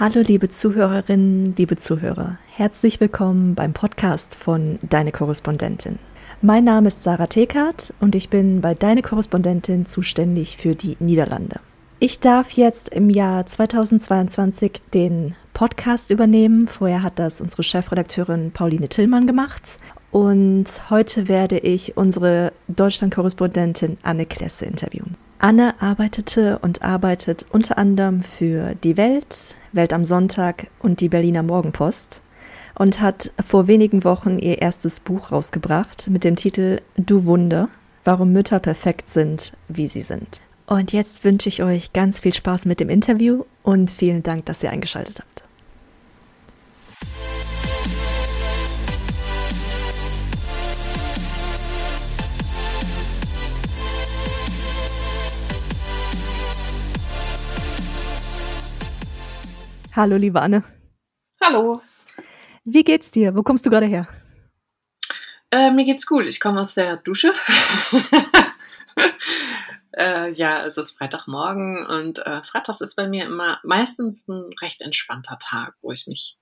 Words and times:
Hallo 0.00 0.20
liebe 0.20 0.48
Zuhörerinnen, 0.48 1.56
liebe 1.56 1.74
Zuhörer. 1.74 2.38
Herzlich 2.54 3.00
willkommen 3.00 3.56
beim 3.56 3.72
Podcast 3.72 4.36
von 4.36 4.78
Deine 4.88 5.10
Korrespondentin. 5.10 5.98
Mein 6.40 6.62
Name 6.62 6.86
ist 6.86 7.02
Sarah 7.02 7.26
Tekart 7.26 7.92
und 7.98 8.14
ich 8.14 8.28
bin 8.28 8.60
bei 8.60 8.74
Deine 8.74 9.02
Korrespondentin 9.02 9.86
zuständig 9.86 10.56
für 10.56 10.76
die 10.76 10.96
Niederlande. 11.00 11.58
Ich 11.98 12.20
darf 12.20 12.52
jetzt 12.52 12.90
im 12.90 13.10
Jahr 13.10 13.44
2022 13.44 14.80
den 14.94 15.34
Podcast 15.52 16.10
übernehmen. 16.10 16.68
Vorher 16.68 17.02
hat 17.02 17.18
das 17.18 17.40
unsere 17.40 17.64
Chefredakteurin 17.64 18.52
Pauline 18.52 18.88
Tillmann 18.88 19.26
gemacht. 19.26 19.80
Und 20.12 20.66
heute 20.90 21.26
werde 21.26 21.58
ich 21.58 21.96
unsere 21.96 22.52
Deutschland-Korrespondentin 22.68 23.98
Anne 24.04 24.26
Klesse 24.26 24.64
interviewen. 24.64 25.16
Anne 25.40 25.74
arbeitete 25.80 26.60
und 26.60 26.82
arbeitet 26.82 27.46
unter 27.50 27.78
anderem 27.78 28.22
für 28.22 28.76
Die 28.76 28.96
Welt, 28.96 29.56
Welt 29.72 29.92
am 29.92 30.04
Sonntag 30.04 30.68
und 30.80 31.00
die 31.00 31.08
Berliner 31.08 31.42
Morgenpost 31.42 32.20
und 32.74 33.00
hat 33.00 33.32
vor 33.46 33.66
wenigen 33.66 34.04
Wochen 34.04 34.38
ihr 34.38 34.62
erstes 34.62 35.00
Buch 35.00 35.32
rausgebracht 35.32 36.08
mit 36.08 36.24
dem 36.24 36.36
Titel 36.36 36.80
Du 36.96 37.24
Wunder, 37.24 37.68
warum 38.04 38.32
Mütter 38.32 38.60
perfekt 38.60 39.08
sind, 39.08 39.52
wie 39.68 39.88
sie 39.88 40.02
sind. 40.02 40.40
Und 40.66 40.92
jetzt 40.92 41.24
wünsche 41.24 41.48
ich 41.48 41.62
euch 41.62 41.92
ganz 41.92 42.20
viel 42.20 42.34
Spaß 42.34 42.66
mit 42.66 42.80
dem 42.80 42.90
Interview 42.90 43.44
und 43.62 43.90
vielen 43.90 44.22
Dank, 44.22 44.46
dass 44.46 44.62
ihr 44.62 44.70
eingeschaltet 44.70 45.20
habt. 45.20 45.47
Hallo, 59.98 60.14
liebe 60.14 60.40
Anne. 60.40 60.62
Hallo. 61.42 61.82
Wie 62.62 62.84
geht's 62.84 63.10
dir? 63.10 63.34
Wo 63.34 63.42
kommst 63.42 63.66
du 63.66 63.70
gerade 63.70 63.86
her? 63.86 64.06
Äh, 65.50 65.72
mir 65.72 65.82
geht's 65.82 66.06
gut. 66.06 66.24
Ich 66.24 66.38
komme 66.38 66.60
aus 66.60 66.74
der 66.74 66.98
Dusche. 66.98 67.32
äh, 69.96 70.30
ja, 70.34 70.64
es 70.64 70.78
ist 70.78 70.96
Freitagmorgen 70.96 71.84
und 71.84 72.24
äh, 72.24 72.44
Freitags 72.44 72.80
ist 72.80 72.94
bei 72.94 73.08
mir 73.08 73.26
immer 73.26 73.58
meistens 73.64 74.28
ein 74.28 74.52
recht 74.62 74.82
entspannter 74.82 75.36
Tag, 75.40 75.74
wo 75.82 75.90
ich 75.90 76.06
mich 76.06 76.38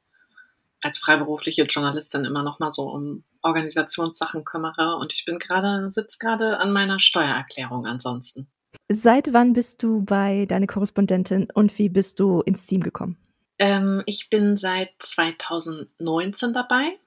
als 0.82 0.98
freiberufliche 0.98 1.62
Journalistin 1.62 2.26
immer 2.26 2.42
noch 2.42 2.58
mal 2.58 2.70
so 2.70 2.90
um 2.90 3.24
Organisationssachen 3.40 4.44
kümmere 4.44 4.98
und 4.98 5.14
ich 5.14 5.24
bin 5.24 5.38
gerade 5.38 5.90
sitze 5.90 6.18
gerade 6.18 6.58
an 6.58 6.72
meiner 6.72 7.00
Steuererklärung 7.00 7.86
ansonsten. 7.86 8.48
Seit 8.92 9.32
wann 9.32 9.54
bist 9.54 9.82
du 9.82 10.02
bei 10.02 10.44
deiner 10.44 10.66
Korrespondentin 10.66 11.48
und 11.54 11.78
wie 11.78 11.88
bist 11.88 12.20
du 12.20 12.42
ins 12.42 12.66
Team 12.66 12.82
gekommen? 12.82 13.16
Ähm, 13.58 14.02
ich 14.06 14.30
bin 14.30 14.56
seit 14.56 14.90
2019 14.98 16.52
dabei. 16.52 16.98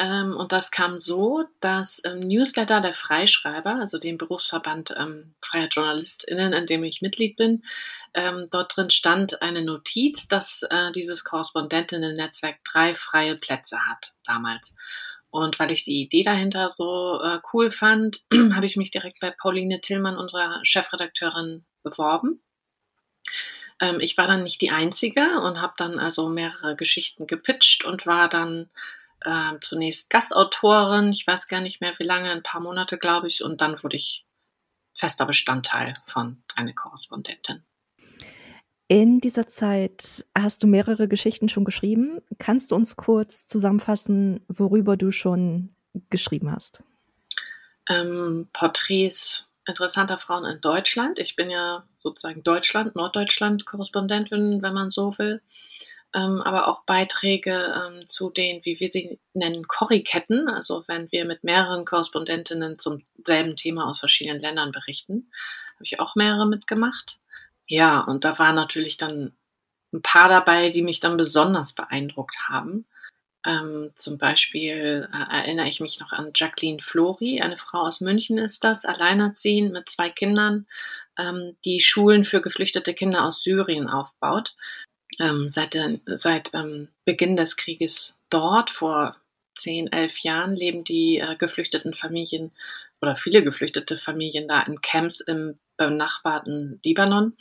Ähm, 0.00 0.36
und 0.36 0.52
das 0.52 0.70
kam 0.70 1.00
so, 1.00 1.44
dass 1.60 1.98
im 1.98 2.20
Newsletter 2.20 2.80
der 2.80 2.94
Freischreiber, 2.94 3.74
also 3.74 3.98
dem 3.98 4.16
Berufsverband 4.16 4.94
ähm, 4.96 5.34
freier 5.42 5.68
JournalistInnen, 5.68 6.52
in 6.52 6.66
dem 6.66 6.84
ich 6.84 7.02
Mitglied 7.02 7.36
bin, 7.36 7.64
ähm, 8.14 8.46
dort 8.50 8.76
drin 8.76 8.90
stand 8.90 9.42
eine 9.42 9.62
Notiz, 9.62 10.28
dass 10.28 10.62
äh, 10.70 10.92
dieses 10.92 11.24
Korrespondentinnen-Netzwerk 11.24 12.62
drei 12.64 12.94
freie 12.94 13.34
Plätze 13.36 13.78
hat 13.88 14.14
damals. 14.24 14.76
Und 15.30 15.58
weil 15.58 15.72
ich 15.72 15.84
die 15.84 16.00
Idee 16.00 16.22
dahinter 16.22 16.70
so 16.70 17.20
äh, 17.20 17.40
cool 17.52 17.72
fand, 17.72 18.22
habe 18.52 18.66
ich 18.66 18.76
mich 18.76 18.92
direkt 18.92 19.18
bei 19.20 19.32
Pauline 19.32 19.80
Tillmann, 19.80 20.16
unserer 20.16 20.60
Chefredakteurin, 20.62 21.64
beworben. 21.82 22.42
Ähm, 23.80 24.00
ich 24.00 24.16
war 24.18 24.26
dann 24.26 24.42
nicht 24.42 24.60
die 24.60 24.70
Einzige 24.70 25.40
und 25.40 25.60
habe 25.60 25.74
dann 25.76 25.98
also 25.98 26.28
mehrere 26.28 26.76
Geschichten 26.76 27.26
gepitcht 27.26 27.84
und 27.84 28.06
war 28.06 28.28
dann 28.28 28.68
äh, 29.22 29.58
zunächst 29.60 30.10
Gastautorin, 30.10 31.12
ich 31.12 31.26
weiß 31.26 31.48
gar 31.48 31.60
nicht 31.60 31.80
mehr 31.80 31.94
wie 31.98 32.04
lange, 32.04 32.30
ein 32.30 32.42
paar 32.42 32.60
Monate 32.60 32.98
glaube 32.98 33.28
ich, 33.28 33.42
und 33.42 33.60
dann 33.60 33.82
wurde 33.82 33.96
ich 33.96 34.24
fester 34.94 35.26
Bestandteil 35.26 35.92
von 36.06 36.42
Deine 36.56 36.74
Korrespondentin. 36.74 37.62
In 38.88 39.20
dieser 39.20 39.46
Zeit 39.46 40.24
hast 40.36 40.62
du 40.62 40.66
mehrere 40.66 41.08
Geschichten 41.08 41.50
schon 41.50 41.66
geschrieben. 41.66 42.22
Kannst 42.38 42.70
du 42.70 42.74
uns 42.74 42.96
kurz 42.96 43.46
zusammenfassen, 43.46 44.40
worüber 44.48 44.96
du 44.96 45.12
schon 45.12 45.74
geschrieben 46.08 46.50
hast? 46.50 46.82
Ähm, 47.90 48.48
Porträts 48.52 49.47
interessanter 49.68 50.18
Frauen 50.18 50.44
in 50.44 50.60
Deutschland. 50.60 51.18
Ich 51.18 51.36
bin 51.36 51.50
ja 51.50 51.84
sozusagen 51.98 52.42
Deutschland, 52.42 52.96
Norddeutschland-Korrespondentin, 52.96 54.62
wenn 54.62 54.72
man 54.74 54.90
so 54.90 55.16
will. 55.18 55.42
Ähm, 56.14 56.40
aber 56.40 56.68
auch 56.68 56.84
Beiträge 56.84 57.52
ähm, 57.52 58.08
zu 58.08 58.30
den, 58.30 58.64
wie 58.64 58.80
wir 58.80 58.88
sie 58.88 59.20
nennen, 59.34 59.68
Korriketten, 59.68 60.48
also 60.48 60.84
wenn 60.86 61.12
wir 61.12 61.26
mit 61.26 61.44
mehreren 61.44 61.84
Korrespondentinnen 61.84 62.78
zum 62.78 63.02
selben 63.22 63.56
Thema 63.56 63.86
aus 63.86 64.00
verschiedenen 64.00 64.40
Ländern 64.40 64.72
berichten, 64.72 65.30
habe 65.74 65.84
ich 65.84 66.00
auch 66.00 66.14
mehrere 66.14 66.46
mitgemacht. 66.46 67.18
Ja, 67.66 68.00
und 68.00 68.24
da 68.24 68.38
waren 68.38 68.54
natürlich 68.54 68.96
dann 68.96 69.36
ein 69.92 70.00
paar 70.00 70.30
dabei, 70.30 70.70
die 70.70 70.82
mich 70.82 71.00
dann 71.00 71.18
besonders 71.18 71.74
beeindruckt 71.74 72.48
haben. 72.48 72.86
Ähm, 73.46 73.92
zum 73.96 74.18
Beispiel 74.18 75.08
äh, 75.12 75.36
erinnere 75.36 75.68
ich 75.68 75.80
mich 75.80 76.00
noch 76.00 76.12
an 76.12 76.32
Jacqueline 76.34 76.82
Flori, 76.82 77.40
eine 77.40 77.56
Frau 77.56 77.80
aus 77.82 78.00
München 78.00 78.36
ist 78.38 78.64
das, 78.64 78.84
alleinerziehend 78.84 79.72
mit 79.72 79.88
zwei 79.88 80.10
Kindern, 80.10 80.66
ähm, 81.18 81.56
die 81.64 81.80
Schulen 81.80 82.24
für 82.24 82.40
geflüchtete 82.40 82.94
Kinder 82.94 83.24
aus 83.24 83.42
Syrien 83.42 83.88
aufbaut. 83.88 84.54
Ähm, 85.20 85.50
seit, 85.50 85.74
äh, 85.76 85.98
seit 86.06 86.52
ähm, 86.54 86.88
Beginn 87.04 87.36
des 87.36 87.56
Krieges 87.56 88.20
dort, 88.30 88.70
vor 88.70 89.16
zehn, 89.56 89.90
elf 89.92 90.18
Jahren, 90.20 90.54
leben 90.54 90.84
die 90.84 91.18
äh, 91.18 91.36
geflüchteten 91.36 91.94
Familien 91.94 92.52
oder 93.00 93.16
viele 93.16 93.42
geflüchtete 93.42 93.96
Familien 93.96 94.48
da 94.48 94.62
in 94.62 94.80
Camps 94.80 95.20
im 95.20 95.58
benachbarten 95.76 96.80
Libanon. 96.84 97.36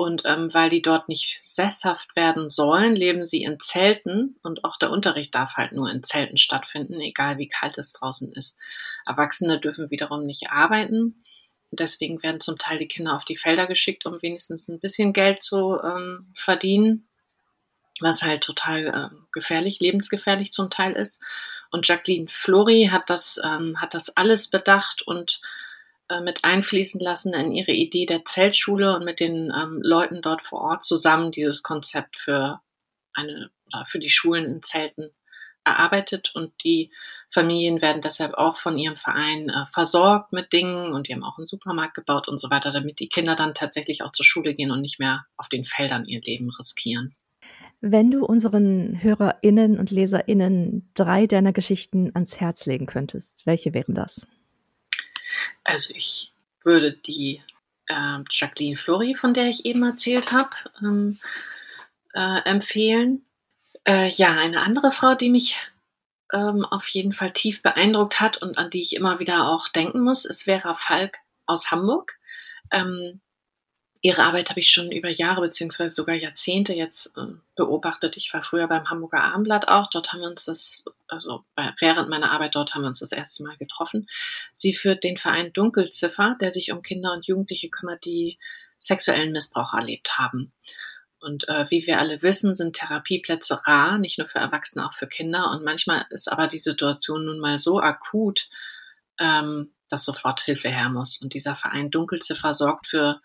Und 0.00 0.22
ähm, 0.24 0.48
weil 0.54 0.70
die 0.70 0.80
dort 0.80 1.10
nicht 1.10 1.40
sesshaft 1.42 2.16
werden 2.16 2.48
sollen, 2.48 2.96
leben 2.96 3.26
sie 3.26 3.42
in 3.42 3.60
Zelten 3.60 4.38
und 4.42 4.64
auch 4.64 4.78
der 4.78 4.90
Unterricht 4.90 5.34
darf 5.34 5.56
halt 5.56 5.72
nur 5.72 5.90
in 5.90 6.02
Zelten 6.02 6.38
stattfinden, 6.38 6.98
egal 7.02 7.36
wie 7.36 7.50
kalt 7.50 7.76
es 7.76 7.92
draußen 7.92 8.32
ist. 8.32 8.58
Erwachsene 9.04 9.60
dürfen 9.60 9.90
wiederum 9.90 10.24
nicht 10.24 10.48
arbeiten. 10.48 11.22
Und 11.70 11.80
deswegen 11.80 12.22
werden 12.22 12.40
zum 12.40 12.56
Teil 12.56 12.78
die 12.78 12.88
Kinder 12.88 13.14
auf 13.14 13.26
die 13.26 13.36
Felder 13.36 13.66
geschickt, 13.66 14.06
um 14.06 14.22
wenigstens 14.22 14.68
ein 14.68 14.80
bisschen 14.80 15.12
Geld 15.12 15.42
zu 15.42 15.78
ähm, 15.84 16.32
verdienen, 16.34 17.06
was 18.00 18.22
halt 18.22 18.42
total 18.42 18.86
äh, 18.86 19.14
gefährlich, 19.32 19.80
lebensgefährlich 19.80 20.50
zum 20.50 20.70
Teil 20.70 20.92
ist. 20.92 21.22
Und 21.70 21.86
Jacqueline 21.86 22.28
Flori 22.30 22.88
hat 22.90 23.10
das, 23.10 23.38
ähm, 23.44 23.78
hat 23.78 23.92
das 23.92 24.16
alles 24.16 24.48
bedacht 24.48 25.02
und 25.02 25.42
äh, 26.10 26.20
mit 26.20 26.44
einfließen 26.44 27.00
lassen 27.00 27.32
in 27.34 27.52
ihre 27.52 27.72
Idee 27.72 28.04
der 28.04 28.24
Zeltschule 28.24 28.96
und 28.96 29.04
mit 29.04 29.20
den 29.20 29.52
ähm, 29.56 29.80
Leuten 29.82 30.22
dort 30.22 30.42
vor 30.42 30.60
Ort 30.60 30.84
zusammen 30.84 31.30
dieses 31.30 31.62
Konzept 31.62 32.16
für 32.18 32.60
eine 33.14 33.50
oder 33.72 33.84
für 33.86 34.00
die 34.00 34.10
Schulen 34.10 34.44
in 34.46 34.62
Zelten 34.62 35.10
erarbeitet 35.64 36.32
und 36.34 36.52
die 36.64 36.90
Familien 37.28 37.80
werden 37.80 38.02
deshalb 38.02 38.34
auch 38.34 38.56
von 38.56 38.76
ihrem 38.76 38.96
Verein 38.96 39.50
äh, 39.50 39.66
versorgt 39.72 40.32
mit 40.32 40.52
Dingen 40.52 40.92
und 40.92 41.06
die 41.06 41.14
haben 41.14 41.22
auch 41.22 41.38
einen 41.38 41.46
Supermarkt 41.46 41.94
gebaut 41.94 42.26
und 42.26 42.38
so 42.38 42.50
weiter, 42.50 42.72
damit 42.72 42.98
die 42.98 43.08
Kinder 43.08 43.36
dann 43.36 43.54
tatsächlich 43.54 44.02
auch 44.02 44.10
zur 44.10 44.26
Schule 44.26 44.54
gehen 44.54 44.72
und 44.72 44.80
nicht 44.80 44.98
mehr 44.98 45.26
auf 45.36 45.48
den 45.48 45.64
Feldern 45.64 46.06
ihr 46.06 46.20
Leben 46.22 46.50
riskieren. 46.58 47.14
Wenn 47.80 48.10
du 48.10 48.24
unseren 48.26 49.00
HörerInnen 49.02 49.78
und 49.78 49.90
LeserInnen 49.90 50.90
drei 50.94 51.26
deiner 51.26 51.52
Geschichten 51.52 52.10
ans 52.14 52.40
Herz 52.40 52.66
legen 52.66 52.86
könntest, 52.86 53.46
welche 53.46 53.72
wären 53.72 53.94
das? 53.94 54.26
Also 55.64 55.92
ich 55.94 56.32
würde 56.62 56.92
die 56.92 57.40
äh, 57.86 58.18
Jacqueline 58.30 58.76
Flori, 58.76 59.14
von 59.14 59.34
der 59.34 59.46
ich 59.48 59.64
eben 59.64 59.82
erzählt 59.82 60.32
habe, 60.32 60.50
ähm, 60.80 61.18
äh, 62.14 62.40
empfehlen. 62.44 63.24
Äh, 63.84 64.08
ja, 64.10 64.32
eine 64.32 64.62
andere 64.62 64.90
Frau, 64.90 65.14
die 65.14 65.30
mich 65.30 65.58
ähm, 66.32 66.64
auf 66.64 66.86
jeden 66.88 67.12
Fall 67.12 67.32
tief 67.32 67.62
beeindruckt 67.62 68.20
hat 68.20 68.38
und 68.42 68.58
an 68.58 68.70
die 68.70 68.82
ich 68.82 68.94
immer 68.96 69.18
wieder 69.18 69.48
auch 69.48 69.68
denken 69.68 70.00
muss, 70.00 70.24
ist 70.24 70.44
Vera 70.44 70.74
Falk 70.74 71.18
aus 71.46 71.70
Hamburg. 71.70 72.18
Ähm, 72.70 73.20
ihre 74.02 74.22
Arbeit 74.22 74.48
habe 74.50 74.60
ich 74.60 74.70
schon 74.70 74.90
über 74.90 75.10
Jahre 75.10 75.42
beziehungsweise 75.42 75.94
sogar 75.94 76.14
Jahrzehnte 76.14 76.74
jetzt 76.74 77.16
äh, 77.18 77.34
beobachtet. 77.54 78.16
Ich 78.16 78.32
war 78.32 78.42
früher 78.42 78.66
beim 78.66 78.88
Hamburger 78.88 79.22
Abendblatt 79.22 79.68
auch. 79.68 79.90
Dort 79.90 80.12
haben 80.12 80.20
wir 80.20 80.28
uns 80.28 80.46
das, 80.46 80.84
also 81.08 81.44
während 81.78 82.08
meiner 82.08 82.30
Arbeit 82.30 82.54
dort 82.54 82.74
haben 82.74 82.82
wir 82.82 82.88
uns 82.88 83.00
das 83.00 83.12
erste 83.12 83.44
Mal 83.44 83.56
getroffen. 83.58 84.08
Sie 84.54 84.74
führt 84.74 85.04
den 85.04 85.18
Verein 85.18 85.52
Dunkelziffer, 85.52 86.36
der 86.40 86.52
sich 86.52 86.72
um 86.72 86.82
Kinder 86.82 87.12
und 87.12 87.26
Jugendliche 87.26 87.68
kümmert, 87.68 88.04
die 88.04 88.38
sexuellen 88.78 89.32
Missbrauch 89.32 89.74
erlebt 89.74 90.16
haben. 90.16 90.52
Und 91.20 91.46
äh, 91.48 91.66
wie 91.68 91.86
wir 91.86 91.98
alle 91.98 92.22
wissen, 92.22 92.54
sind 92.54 92.76
Therapieplätze 92.76 93.66
rar, 93.66 93.98
nicht 93.98 94.18
nur 94.18 94.26
für 94.26 94.38
Erwachsene, 94.38 94.86
auch 94.86 94.94
für 94.94 95.06
Kinder. 95.06 95.50
Und 95.50 95.62
manchmal 95.62 96.06
ist 96.08 96.32
aber 96.32 96.48
die 96.48 96.56
Situation 96.56 97.26
nun 97.26 97.40
mal 97.40 97.58
so 97.58 97.78
akut, 97.78 98.48
ähm, 99.18 99.70
dass 99.90 100.06
sofort 100.06 100.40
Hilfe 100.40 100.70
her 100.70 100.88
muss. 100.88 101.20
Und 101.20 101.34
dieser 101.34 101.54
Verein 101.56 101.90
Dunkelziffer 101.90 102.54
sorgt 102.54 102.88
für 102.88 103.20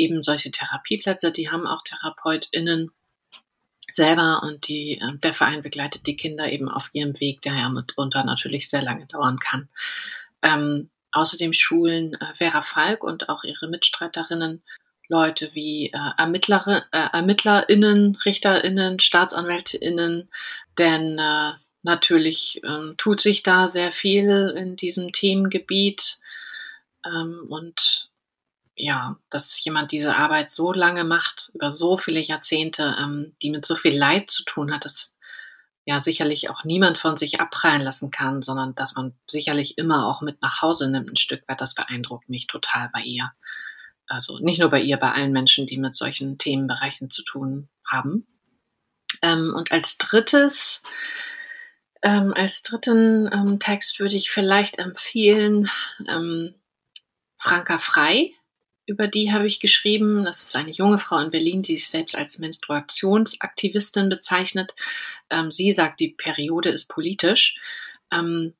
eben 0.00 0.22
solche 0.22 0.50
Therapieplätze. 0.50 1.32
Die 1.32 1.50
haben 1.50 1.66
auch 1.66 1.82
TherapeutInnen, 1.82 2.90
selber 3.92 4.42
und 4.42 4.68
die, 4.68 4.98
äh, 5.00 5.18
der 5.18 5.34
Verein 5.34 5.62
begleitet 5.62 6.06
die 6.06 6.16
Kinder 6.16 6.50
eben 6.50 6.68
auf 6.68 6.90
ihrem 6.92 7.18
Weg, 7.20 7.42
der 7.42 7.54
ja 7.54 7.68
mitunter 7.68 8.24
natürlich 8.24 8.68
sehr 8.68 8.82
lange 8.82 9.06
dauern 9.06 9.38
kann. 9.38 9.68
Ähm, 10.42 10.90
außerdem 11.12 11.52
schulen 11.52 12.14
äh, 12.14 12.34
Vera 12.34 12.62
Falk 12.62 13.02
und 13.04 13.28
auch 13.28 13.44
ihre 13.44 13.68
Mitstreiterinnen 13.68 14.62
Leute 15.08 15.50
wie 15.54 15.86
äh, 15.86 16.10
Ermittler, 16.18 16.84
äh, 16.92 17.08
ErmittlerInnen, 17.12 18.16
RichterInnen, 18.24 19.00
StaatsanwältInnen, 19.00 20.30
denn 20.78 21.18
äh, 21.18 21.52
natürlich 21.82 22.60
ähm, 22.64 22.94
tut 22.96 23.20
sich 23.20 23.42
da 23.42 23.66
sehr 23.66 23.90
viel 23.90 24.54
in 24.56 24.76
diesem 24.76 25.10
Themengebiet 25.10 26.18
ähm, 27.04 27.46
und 27.48 28.09
ja, 28.80 29.16
dass 29.28 29.62
jemand 29.64 29.92
diese 29.92 30.16
Arbeit 30.16 30.50
so 30.50 30.72
lange 30.72 31.04
macht, 31.04 31.50
über 31.54 31.70
so 31.70 31.98
viele 31.98 32.20
Jahrzehnte, 32.20 32.96
ähm, 32.98 33.34
die 33.42 33.50
mit 33.50 33.66
so 33.66 33.76
viel 33.76 33.96
Leid 33.96 34.30
zu 34.30 34.44
tun 34.44 34.72
hat, 34.72 34.84
dass 34.84 35.16
ja 35.84 35.98
sicherlich 35.98 36.50
auch 36.50 36.64
niemand 36.64 36.98
von 36.98 37.16
sich 37.16 37.40
abprallen 37.40 37.82
lassen 37.82 38.10
kann, 38.10 38.42
sondern 38.42 38.74
dass 38.74 38.94
man 38.94 39.14
sicherlich 39.26 39.78
immer 39.78 40.06
auch 40.06 40.22
mit 40.22 40.40
nach 40.42 40.62
Hause 40.62 40.90
nimmt, 40.90 41.10
ein 41.10 41.16
Stück 41.16 41.42
weit. 41.48 41.60
Das 41.60 41.74
beeindruckt 41.74 42.28
mich 42.28 42.46
total 42.46 42.90
bei 42.92 43.02
ihr. 43.02 43.32
Also 44.06 44.38
nicht 44.38 44.60
nur 44.60 44.70
bei 44.70 44.80
ihr, 44.80 44.96
bei 44.96 45.12
allen 45.12 45.32
Menschen, 45.32 45.66
die 45.66 45.78
mit 45.78 45.94
solchen 45.94 46.38
Themenbereichen 46.38 47.10
zu 47.10 47.22
tun 47.22 47.68
haben. 47.88 48.26
Ähm, 49.22 49.52
und 49.54 49.72
als 49.72 49.98
drittes, 49.98 50.82
ähm, 52.02 52.32
als 52.34 52.62
dritten 52.62 53.30
ähm, 53.32 53.58
Text 53.58 54.00
würde 54.00 54.16
ich 54.16 54.30
vielleicht 54.30 54.78
empfehlen 54.78 55.70
ähm, 56.08 56.54
Franka 57.36 57.78
Frei 57.78 58.32
über 58.90 59.06
die 59.06 59.32
habe 59.32 59.46
ich 59.46 59.60
geschrieben. 59.60 60.24
Das 60.24 60.42
ist 60.42 60.56
eine 60.56 60.70
junge 60.70 60.98
Frau 60.98 61.18
in 61.18 61.30
Berlin, 61.30 61.62
die 61.62 61.76
sich 61.76 61.88
selbst 61.88 62.18
als 62.18 62.40
Menstruationsaktivistin 62.40 64.08
bezeichnet. 64.08 64.74
Ähm, 65.30 65.52
sie 65.52 65.70
sagt, 65.70 66.00
die 66.00 66.08
Periode 66.08 66.70
ist 66.70 66.88
politisch. 66.88 67.56
Ähm, 68.12 68.54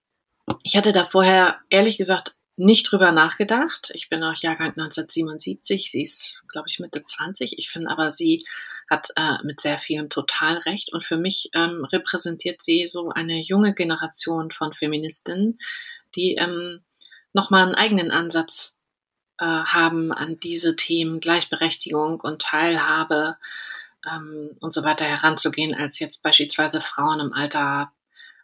ich 0.62 0.76
hatte 0.76 0.92
da 0.92 1.04
vorher 1.04 1.58
ehrlich 1.68 1.98
gesagt 1.98 2.36
nicht 2.56 2.84
drüber 2.84 3.10
nachgedacht. 3.10 3.90
Ich 3.94 4.08
bin 4.08 4.22
auch 4.22 4.36
Jahrgang 4.36 4.68
1977. 4.68 5.90
Sie 5.90 6.02
ist, 6.02 6.42
glaube 6.46 6.68
ich, 6.68 6.78
Mitte 6.78 7.04
20. 7.04 7.58
Ich 7.58 7.68
finde 7.68 7.90
aber, 7.90 8.10
sie 8.10 8.44
hat 8.88 9.08
äh, 9.16 9.38
mit 9.42 9.60
sehr 9.60 9.78
vielem 9.78 10.10
total 10.10 10.58
recht. 10.58 10.92
Und 10.92 11.04
für 11.04 11.16
mich 11.16 11.50
ähm, 11.54 11.84
repräsentiert 11.86 12.62
sie 12.62 12.86
so 12.86 13.10
eine 13.10 13.40
junge 13.40 13.74
Generation 13.74 14.52
von 14.52 14.74
Feministinnen, 14.74 15.58
die 16.14 16.34
ähm, 16.34 16.84
nochmal 17.32 17.66
einen 17.66 17.74
eigenen 17.74 18.10
Ansatz 18.10 18.79
äh, 19.40 19.44
haben, 19.44 20.12
an 20.12 20.38
diese 20.38 20.76
Themen 20.76 21.18
Gleichberechtigung 21.18 22.20
und 22.20 22.42
Teilhabe 22.42 23.36
ähm, 24.06 24.56
und 24.60 24.72
so 24.72 24.84
weiter 24.84 25.06
heranzugehen, 25.06 25.74
als 25.74 25.98
jetzt 25.98 26.22
beispielsweise 26.22 26.80
Frauen 26.80 27.20
im 27.20 27.32
Alter 27.32 27.90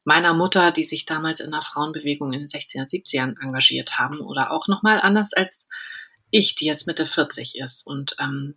meiner 0.04 0.34
Mutter, 0.34 0.72
die 0.72 0.84
sich 0.84 1.04
damals 1.04 1.40
in 1.40 1.50
der 1.50 1.62
Frauenbewegung 1.62 2.32
in 2.32 2.40
den 2.40 2.48
60er, 2.48 2.88
70ern 2.88 3.34
engagiert 3.43 3.98
haben 3.98 4.20
oder 4.20 4.52
auch 4.52 4.69
nochmal 4.69 5.00
anders 5.00 5.32
als 5.32 5.69
ich, 6.31 6.54
die 6.54 6.64
jetzt 6.64 6.87
Mitte 6.87 7.06
40 7.06 7.56
ist. 7.56 7.87
Und 7.87 8.16
ähm, 8.19 8.56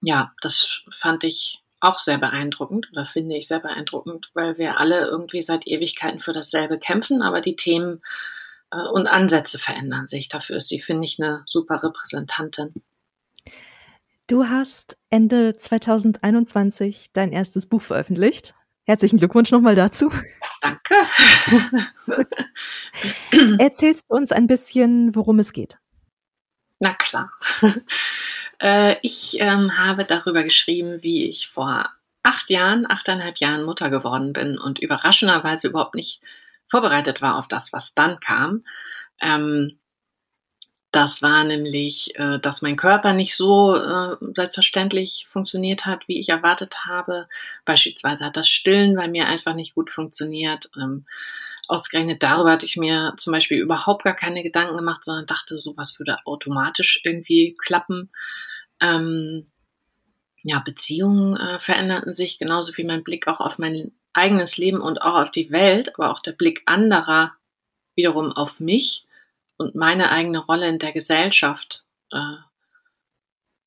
ja, 0.00 0.32
das 0.40 0.82
fand 0.90 1.22
ich 1.22 1.62
auch 1.80 1.98
sehr 1.98 2.18
beeindruckend 2.18 2.88
oder 2.92 3.06
finde 3.06 3.36
ich 3.36 3.46
sehr 3.46 3.60
beeindruckend, 3.60 4.30
weil 4.34 4.58
wir 4.58 4.78
alle 4.78 5.06
irgendwie 5.06 5.42
seit 5.42 5.66
Ewigkeiten 5.66 6.18
für 6.18 6.32
dasselbe 6.32 6.78
kämpfen, 6.78 7.22
aber 7.22 7.40
die 7.40 7.56
Themen 7.56 8.02
und 8.70 9.06
Ansätze 9.06 9.58
verändern 9.58 10.06
sich. 10.06 10.28
Dafür 10.28 10.56
ist 10.56 10.68
sie, 10.68 10.80
finde 10.80 11.04
ich, 11.04 11.20
eine 11.20 11.42
super 11.46 11.82
Repräsentantin. 11.82 12.74
Du 14.26 14.48
hast 14.48 14.96
Ende 15.10 15.56
2021 15.56 17.10
dein 17.12 17.32
erstes 17.32 17.66
Buch 17.66 17.82
veröffentlicht. 17.82 18.54
Herzlichen 18.84 19.18
Glückwunsch 19.18 19.50
nochmal 19.50 19.74
dazu. 19.74 20.10
Danke. 20.60 20.94
Erzählst 23.58 24.06
du 24.08 24.14
uns 24.14 24.30
ein 24.32 24.46
bisschen, 24.46 25.14
worum 25.14 25.38
es 25.38 25.52
geht? 25.52 25.78
Na 26.78 26.94
klar. 26.94 27.30
Äh, 28.62 28.96
ich 29.00 29.40
ähm, 29.40 29.78
habe 29.78 30.04
darüber 30.04 30.42
geschrieben, 30.44 31.02
wie 31.02 31.30
ich 31.30 31.48
vor 31.48 31.88
acht 32.22 32.50
Jahren, 32.50 32.84
achteinhalb 32.86 33.38
Jahren 33.38 33.64
Mutter 33.64 33.88
geworden 33.88 34.34
bin 34.34 34.58
und 34.58 34.78
überraschenderweise 34.78 35.68
überhaupt 35.68 35.94
nicht 35.94 36.20
vorbereitet 36.70 37.20
war 37.20 37.38
auf 37.38 37.48
das, 37.48 37.72
was 37.72 37.94
dann 37.94 38.20
kam. 38.20 38.64
Ähm, 39.20 39.80
das 40.92 41.22
war 41.22 41.44
nämlich, 41.44 42.18
äh, 42.18 42.40
dass 42.40 42.62
mein 42.62 42.76
Körper 42.76 43.12
nicht 43.12 43.36
so 43.36 43.76
äh, 43.76 44.16
selbstverständlich 44.34 45.26
funktioniert 45.28 45.86
hat, 45.86 46.08
wie 46.08 46.18
ich 46.18 46.28
erwartet 46.28 46.84
habe. 46.86 47.28
Beispielsweise 47.64 48.24
hat 48.24 48.36
das 48.36 48.48
Stillen 48.48 48.96
bei 48.96 49.06
mir 49.06 49.26
einfach 49.26 49.54
nicht 49.54 49.74
gut 49.74 49.90
funktioniert. 49.90 50.68
Ähm, 50.76 51.06
ausgerechnet 51.68 52.24
darüber 52.24 52.50
hatte 52.50 52.66
ich 52.66 52.76
mir 52.76 53.14
zum 53.18 53.32
Beispiel 53.32 53.58
überhaupt 53.58 54.02
gar 54.02 54.16
keine 54.16 54.42
Gedanken 54.42 54.76
gemacht, 54.76 55.04
sondern 55.04 55.26
dachte, 55.26 55.58
sowas 55.58 55.96
würde 56.00 56.18
automatisch 56.24 57.00
irgendwie 57.04 57.56
klappen. 57.56 58.10
Ähm, 58.80 59.46
ja, 60.42 60.58
Beziehungen 60.58 61.36
äh, 61.36 61.60
veränderten 61.60 62.14
sich, 62.16 62.40
genauso 62.40 62.76
wie 62.76 62.84
mein 62.84 63.04
Blick 63.04 63.28
auch 63.28 63.38
auf 63.38 63.58
mein 63.58 63.92
eigenes 64.12 64.56
Leben 64.56 64.80
und 64.80 65.02
auch 65.02 65.14
auf 65.14 65.30
die 65.30 65.50
Welt, 65.50 65.94
aber 65.94 66.10
auch 66.10 66.20
der 66.20 66.32
Blick 66.32 66.62
anderer 66.66 67.32
wiederum 67.94 68.32
auf 68.32 68.60
mich 68.60 69.06
und 69.56 69.74
meine 69.74 70.10
eigene 70.10 70.38
Rolle 70.38 70.68
in 70.68 70.78
der 70.78 70.92
Gesellschaft 70.92 71.84
äh, 72.12 72.36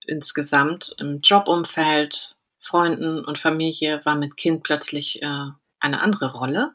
insgesamt, 0.06 0.96
im 1.00 1.22
Jobumfeld, 1.22 2.36
Freunden 2.60 3.24
und 3.26 3.40
Familie 3.40 4.02
war 4.06 4.16
mit 4.16 4.38
Kind 4.38 4.64
plötzlich 4.64 5.22
äh, 5.22 5.48
eine 5.80 6.02
andere 6.02 6.32
Rolle. 6.34 6.74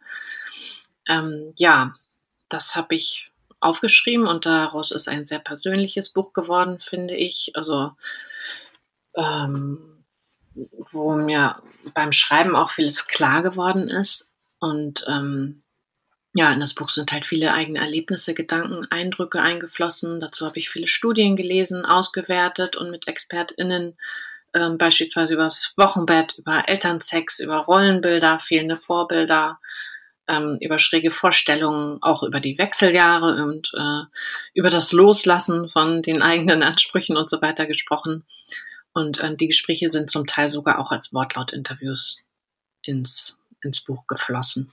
Ähm, 1.07 1.53
ja, 1.57 1.95
das 2.49 2.77
habe 2.77 2.95
ich 2.95 3.31
aufgeschrieben 3.61 4.27
und 4.27 4.47
daraus 4.47 4.93
ist 4.93 5.09
ein 5.09 5.27
sehr 5.27 5.41
persönliches 5.41 6.11
Buch 6.11 6.33
geworden, 6.33 6.79
finde 6.79 7.17
ich. 7.17 7.53
Also 7.55 7.93
ähm, 9.17 9.98
wo 10.93 11.15
mir 11.15 11.63
beim 11.95 12.13
Schreiben 12.13 12.57
auch 12.57 12.71
vieles 12.71 13.07
klar 13.07 13.43
geworden 13.43 13.89
ist. 13.89 14.31
Und 14.59 15.05
ähm, 15.09 15.63
ja, 16.35 16.53
in 16.53 16.61
das 16.61 16.75
Buch 16.75 16.91
sind 16.91 17.13
halt 17.13 17.27
viele 17.27 17.53
eigene 17.53 17.79
Erlebnisse, 17.79 18.35
Gedanken, 18.35 18.87
Eindrücke 18.91 19.41
eingeflossen. 19.41 20.21
Dazu 20.21 20.47
habe 20.47 20.59
ich 20.59 20.71
viele 20.71 20.89
Studien 20.89 21.37
gelesen, 21.37 21.85
ausgewertet 21.85 22.77
und 22.77 22.91
mit 22.91 23.09
ExpertInnen 23.09 23.97
ähm, 24.55 24.79
beispielsweise 24.79 25.35
über 25.35 25.45
das 25.45 25.73
Wochenbett, 25.77 26.39
über 26.39 26.69
Elternsex, 26.69 27.41
über 27.41 27.59
Rollenbilder, 27.59 28.41
fehlende 28.41 28.77
Vorbilder, 28.77 29.59
ähm, 30.27 30.59
über 30.61 30.79
schräge 30.79 31.11
Vorstellungen, 31.11 31.99
auch 32.03 32.23
über 32.23 32.41
die 32.41 32.59
Wechseljahre 32.59 33.43
und 33.43 33.73
äh, 33.77 34.03
über 34.55 34.71
das 34.71 34.93
Loslassen 34.93 35.69
von 35.69 36.03
den 36.03 36.23
eigenen 36.23 36.63
Ansprüchen 36.63 37.17
und 37.17 37.31
so 37.31 37.41
weiter 37.43 37.67
gesprochen. 37.67 38.25
Und 38.99 39.21
äh, 39.21 39.37
die 39.37 39.47
Gespräche 39.47 39.91
sind 39.91 40.11
zum 40.11 40.27
Teil 40.27 40.51
sogar 40.51 40.81
auch 40.81 40.91
als 40.91 41.13
Wortlaut-Interviews 41.13 42.25
ins, 42.83 43.39
ins 43.63 43.81
Buch 43.81 44.07
geflossen. 44.09 44.73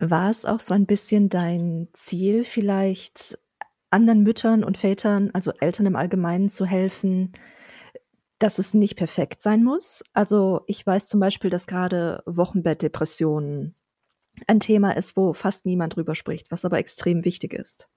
War 0.00 0.30
es 0.30 0.44
auch 0.44 0.58
so 0.58 0.74
ein 0.74 0.86
bisschen 0.86 1.28
dein 1.28 1.88
Ziel, 1.92 2.42
vielleicht 2.42 3.38
anderen 3.90 4.22
Müttern 4.24 4.64
und 4.64 4.78
Vätern, 4.78 5.30
also 5.32 5.52
Eltern 5.60 5.86
im 5.86 5.94
Allgemeinen, 5.94 6.50
zu 6.50 6.66
helfen, 6.66 7.32
dass 8.40 8.58
es 8.58 8.74
nicht 8.74 8.96
perfekt 8.96 9.42
sein 9.42 9.62
muss? 9.62 10.02
Also 10.12 10.62
ich 10.66 10.84
weiß 10.84 11.08
zum 11.08 11.20
Beispiel, 11.20 11.50
dass 11.50 11.68
gerade 11.68 12.22
Wochenbettdepressionen 12.26 13.76
ein 14.48 14.60
Thema 14.60 14.96
ist, 14.96 15.16
wo 15.16 15.32
fast 15.34 15.66
niemand 15.66 15.94
drüber 15.94 16.16
spricht, 16.16 16.50
was 16.50 16.64
aber 16.64 16.78
extrem 16.78 17.24
wichtig 17.24 17.54
ist. 17.54 17.88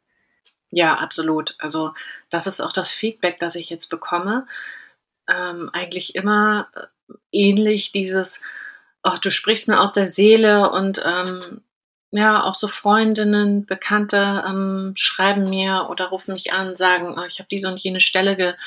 Ja, 0.70 0.96
absolut. 0.96 1.56
Also 1.60 1.94
das 2.30 2.48
ist 2.48 2.62
auch 2.62 2.72
das 2.72 2.92
Feedback, 2.92 3.40
das 3.40 3.56
ich 3.56 3.70
jetzt 3.70 3.88
bekomme, 3.88 4.48
ähm, 5.32 5.70
eigentlich 5.74 6.16
immer 6.16 6.68
äh, 6.76 7.14
ähnlich 7.32 7.92
dieses, 7.92 8.42
oh, 9.04 9.18
du 9.22 9.32
sprichst 9.32 9.68
mir 9.68 9.80
aus 9.80 9.94
der 9.94 10.08
Seele 10.08 10.72
und 10.72 11.02
ähm, 11.04 11.62
ja, 12.12 12.44
auch 12.44 12.56
so 12.56 12.68
Freundinnen, 12.68 13.66
Bekannte 13.66 14.44
ähm, 14.46 14.94
schreiben 14.96 15.50
mir 15.50 15.88
oder 15.90 16.08
rufen 16.08 16.34
mich 16.34 16.52
an, 16.52 16.76
sagen, 16.76 17.16
oh, 17.18 17.24
ich 17.24 17.40
habe 17.40 17.48
diese 17.50 17.70
und 17.70 17.80
jene 17.80 18.02
Stelle 18.02 18.58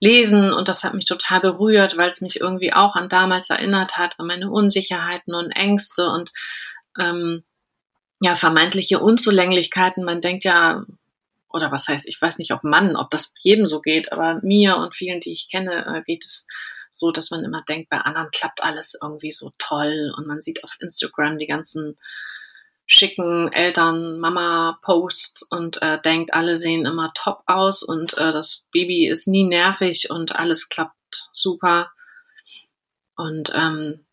gelesen 0.00 0.52
und 0.52 0.68
das 0.68 0.84
hat 0.84 0.94
mich 0.94 1.04
total 1.04 1.40
berührt, 1.40 1.96
weil 1.96 2.10
es 2.10 2.20
mich 2.20 2.40
irgendwie 2.40 2.72
auch 2.72 2.94
an 2.94 3.08
damals 3.08 3.50
erinnert 3.50 3.96
hat, 3.96 4.20
an 4.20 4.26
meine 4.26 4.50
Unsicherheiten 4.50 5.34
und 5.34 5.50
Ängste 5.50 6.10
und 6.10 6.30
ähm, 6.98 7.42
ja, 8.20 8.36
vermeintliche 8.36 9.00
Unzulänglichkeiten. 9.00 10.04
Man 10.04 10.20
denkt 10.20 10.44
ja, 10.44 10.84
oder 11.52 11.72
was 11.72 11.88
heißt, 11.88 12.08
ich 12.08 12.20
weiß 12.20 12.38
nicht, 12.38 12.52
ob 12.52 12.64
Mann, 12.64 12.96
ob 12.96 13.10
das 13.10 13.32
jedem 13.38 13.66
so 13.66 13.80
geht, 13.80 14.12
aber 14.12 14.40
mir 14.42 14.76
und 14.76 14.94
vielen, 14.94 15.20
die 15.20 15.32
ich 15.32 15.48
kenne, 15.50 15.86
äh, 15.86 16.02
geht 16.02 16.24
es 16.24 16.46
so, 16.90 17.10
dass 17.10 17.30
man 17.30 17.44
immer 17.44 17.62
denkt, 17.62 17.88
bei 17.88 17.98
anderen 17.98 18.30
klappt 18.30 18.62
alles 18.62 18.98
irgendwie 19.00 19.32
so 19.32 19.52
toll 19.58 20.12
und 20.16 20.26
man 20.26 20.40
sieht 20.40 20.62
auf 20.64 20.76
Instagram 20.80 21.38
die 21.38 21.46
ganzen 21.46 21.96
schicken 22.86 23.50
Eltern, 23.52 24.20
Mama-Posts 24.20 25.44
und 25.50 25.80
äh, 25.80 26.00
denkt, 26.00 26.34
alle 26.34 26.58
sehen 26.58 26.84
immer 26.84 27.10
top 27.14 27.42
aus 27.46 27.82
und 27.82 28.12
äh, 28.18 28.32
das 28.32 28.64
Baby 28.70 29.08
ist 29.08 29.26
nie 29.26 29.44
nervig 29.44 30.10
und 30.10 30.36
alles 30.36 30.68
klappt 30.68 31.28
super. 31.32 31.90
Und 33.16 33.50
ähm, 33.54 34.04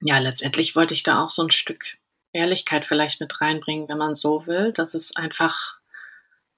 ja, 0.00 0.18
letztendlich 0.18 0.76
wollte 0.76 0.94
ich 0.94 1.02
da 1.02 1.24
auch 1.24 1.30
so 1.30 1.42
ein 1.42 1.50
Stück 1.50 1.84
Ehrlichkeit 2.32 2.84
vielleicht 2.84 3.20
mit 3.20 3.40
reinbringen, 3.40 3.88
wenn 3.88 3.98
man 3.98 4.14
so 4.14 4.46
will, 4.46 4.72
dass 4.72 4.94
es 4.94 5.16
einfach, 5.16 5.78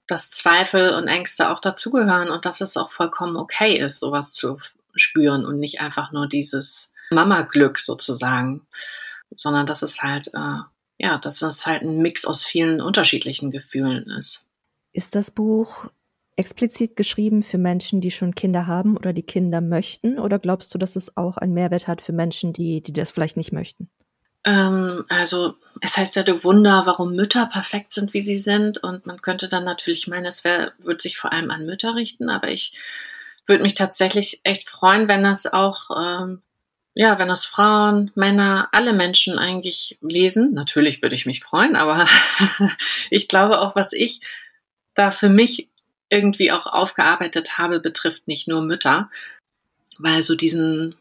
dass 0.08 0.30
Zweifel 0.30 0.94
und 0.94 1.06
Ängste 1.06 1.50
auch 1.50 1.60
dazugehören 1.60 2.30
und 2.30 2.44
dass 2.44 2.60
es 2.60 2.76
auch 2.76 2.90
vollkommen 2.90 3.36
okay 3.36 3.78
ist, 3.78 4.00
sowas 4.00 4.32
zu 4.32 4.58
spüren 4.96 5.46
und 5.46 5.60
nicht 5.60 5.80
einfach 5.80 6.10
nur 6.10 6.26
dieses 6.26 6.92
Mama-Glück 7.10 7.78
sozusagen, 7.78 8.66
sondern 9.36 9.66
dass 9.66 9.82
es 9.82 10.02
halt, 10.02 10.28
äh, 10.34 10.58
ja, 10.98 11.18
dass 11.18 11.42
es 11.42 11.66
halt 11.66 11.82
ein 11.82 11.98
Mix 11.98 12.24
aus 12.24 12.44
vielen 12.44 12.80
unterschiedlichen 12.80 13.50
Gefühlen 13.50 14.08
ist. 14.10 14.44
Ist 14.92 15.14
das 15.14 15.30
Buch 15.30 15.86
explizit 16.36 16.96
geschrieben 16.96 17.42
für 17.42 17.58
Menschen, 17.58 18.00
die 18.00 18.10
schon 18.10 18.34
Kinder 18.34 18.66
haben 18.66 18.96
oder 18.96 19.12
die 19.12 19.22
Kinder 19.22 19.60
möchten? 19.60 20.18
Oder 20.18 20.38
glaubst 20.38 20.74
du, 20.74 20.78
dass 20.78 20.96
es 20.96 21.16
auch 21.16 21.36
einen 21.36 21.52
Mehrwert 21.52 21.86
hat 21.86 22.00
für 22.00 22.12
Menschen, 22.12 22.52
die, 22.52 22.80
die 22.80 22.92
das 22.92 23.10
vielleicht 23.10 23.36
nicht 23.36 23.52
möchten? 23.52 23.90
Ähm, 24.44 25.04
also 25.08 25.54
es 25.80 25.96
heißt 25.96 26.16
ja 26.16 26.22
du 26.22 26.42
Wunder, 26.44 26.82
warum 26.86 27.14
Mütter 27.14 27.46
perfekt 27.46 27.92
sind, 27.92 28.14
wie 28.14 28.22
sie 28.22 28.36
sind. 28.36 28.78
Und 28.78 29.06
man 29.06 29.22
könnte 29.22 29.48
dann 29.48 29.64
natürlich 29.64 30.08
meinen, 30.08 30.26
es 30.26 30.44
würde 30.44 31.00
sich 31.00 31.18
vor 31.18 31.32
allem 31.32 31.50
an 31.50 31.66
Mütter 31.66 31.94
richten, 31.94 32.28
aber 32.28 32.48
ich 32.48 32.72
würde 33.46 33.62
mich 33.62 33.74
tatsächlich 33.74 34.40
echt 34.44 34.68
freuen, 34.68 35.08
wenn 35.08 35.24
das 35.24 35.46
auch, 35.46 35.90
ähm, 35.96 36.42
ja, 36.94 37.18
wenn 37.18 37.28
das 37.28 37.46
Frauen, 37.46 38.10
Männer, 38.14 38.68
alle 38.72 38.92
Menschen 38.92 39.38
eigentlich 39.38 39.98
lesen. 40.00 40.52
Natürlich 40.52 41.00
würde 41.00 41.14
ich 41.14 41.26
mich 41.26 41.42
freuen, 41.42 41.76
aber 41.76 42.06
ich 43.10 43.28
glaube 43.28 43.60
auch, 43.60 43.76
was 43.76 43.92
ich 43.92 44.20
da 44.94 45.10
für 45.10 45.28
mich 45.28 45.68
irgendwie 46.10 46.50
auch 46.50 46.66
aufgearbeitet 46.66 47.58
habe, 47.58 47.80
betrifft 47.80 48.26
nicht 48.26 48.48
nur 48.48 48.62
Mütter, 48.62 49.10
weil 49.98 50.22
so 50.22 50.34
diesen 50.34 50.96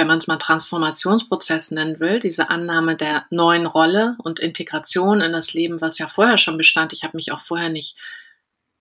wenn 0.00 0.06
man 0.06 0.18
es 0.18 0.28
mal 0.28 0.38
Transformationsprozess 0.38 1.72
nennen 1.72 2.00
will, 2.00 2.20
diese 2.20 2.48
Annahme 2.48 2.96
der 2.96 3.26
neuen 3.28 3.66
Rolle 3.66 4.16
und 4.24 4.40
Integration 4.40 5.20
in 5.20 5.32
das 5.32 5.52
Leben, 5.52 5.82
was 5.82 5.98
ja 5.98 6.08
vorher 6.08 6.38
schon 6.38 6.56
bestand. 6.56 6.94
Ich 6.94 7.04
habe 7.04 7.18
mich 7.18 7.32
auch 7.32 7.42
vorher 7.42 7.68
nicht 7.68 7.98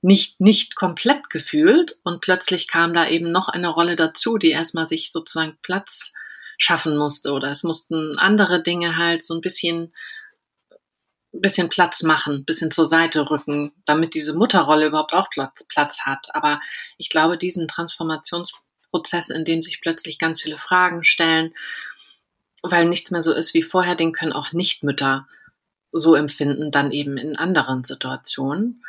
nicht 0.01 0.39
nicht 0.39 0.77
komplett 0.77 1.29
gefühlt 1.29 1.97
und 2.05 2.21
plötzlich 2.21 2.69
kam 2.69 2.93
da 2.93 3.09
eben 3.09 3.33
noch 3.33 3.49
eine 3.49 3.67
Rolle 3.67 3.97
dazu, 3.97 4.37
die 4.37 4.51
erstmal 4.51 4.87
sich 4.87 5.11
sozusagen 5.11 5.57
Platz 5.61 6.13
schaffen 6.57 6.97
musste 6.97 7.33
oder 7.33 7.51
es 7.51 7.63
mussten 7.63 8.17
andere 8.17 8.63
Dinge 8.63 8.95
halt 8.95 9.21
so 9.21 9.33
ein 9.33 9.41
bisschen 9.41 9.93
bisschen 11.33 11.67
Platz 11.67 12.01
machen, 12.01 12.35
ein 12.35 12.45
bisschen 12.45 12.71
zur 12.71 12.85
Seite 12.85 13.29
rücken, 13.29 13.73
damit 13.85 14.13
diese 14.13 14.33
Mutterrolle 14.33 14.87
überhaupt 14.87 15.13
auch 15.13 15.29
Platz, 15.29 15.65
Platz 15.67 15.99
hat. 16.05 16.33
Aber 16.33 16.61
ich 16.97 17.09
glaube, 17.09 17.37
diesen 17.37 17.67
Transformationsprozess 17.67 18.68
Prozess, 18.91 19.29
in 19.29 19.45
dem 19.45 19.61
sich 19.61 19.81
plötzlich 19.81 20.19
ganz 20.19 20.41
viele 20.41 20.57
Fragen 20.57 21.03
stellen, 21.03 21.53
weil 22.61 22.85
nichts 22.85 23.11
mehr 23.11 23.23
so 23.23 23.33
ist 23.33 23.53
wie 23.53 23.63
vorher, 23.63 23.95
den 23.95 24.11
können 24.11 24.33
auch 24.33 24.51
Nichtmütter 24.51 25.27
so 25.91 26.15
empfinden, 26.15 26.71
dann 26.71 26.91
eben 26.91 27.17
in 27.17 27.35
anderen 27.35 27.83
Situationen. 27.83 28.83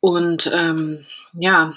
Und 0.00 0.50
ähm, 0.54 1.06
ja, 1.34 1.74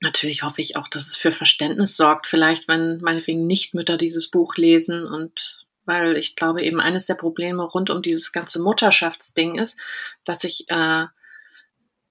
natürlich 0.00 0.42
hoffe 0.42 0.62
ich 0.62 0.76
auch, 0.76 0.88
dass 0.88 1.06
es 1.06 1.16
für 1.16 1.32
Verständnis 1.32 1.96
sorgt, 1.96 2.26
vielleicht 2.26 2.68
wenn 2.68 3.00
meinetwegen 3.00 3.46
Nichtmütter 3.46 3.96
dieses 3.96 4.30
Buch 4.30 4.56
lesen 4.56 5.06
und 5.06 5.64
weil 5.84 6.16
ich 6.16 6.36
glaube 6.36 6.62
eben 6.62 6.80
eines 6.80 7.06
der 7.06 7.14
Probleme 7.14 7.62
rund 7.62 7.90
um 7.90 8.02
dieses 8.02 8.32
ganze 8.32 8.62
Mutterschaftsding 8.62 9.58
ist, 9.58 9.78
dass 10.24 10.40
sich 10.40 10.66
äh, 10.68 11.06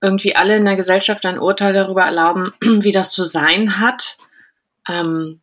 irgendwie 0.01 0.35
alle 0.35 0.57
in 0.57 0.65
der 0.65 0.75
Gesellschaft 0.75 1.25
ein 1.25 1.39
Urteil 1.39 1.73
darüber 1.73 2.03
erlauben, 2.03 2.53
wie 2.61 2.91
das 2.91 3.11
zu 3.11 3.23
sein 3.23 3.79
hat. 3.79 4.17
Ähm, 4.87 5.41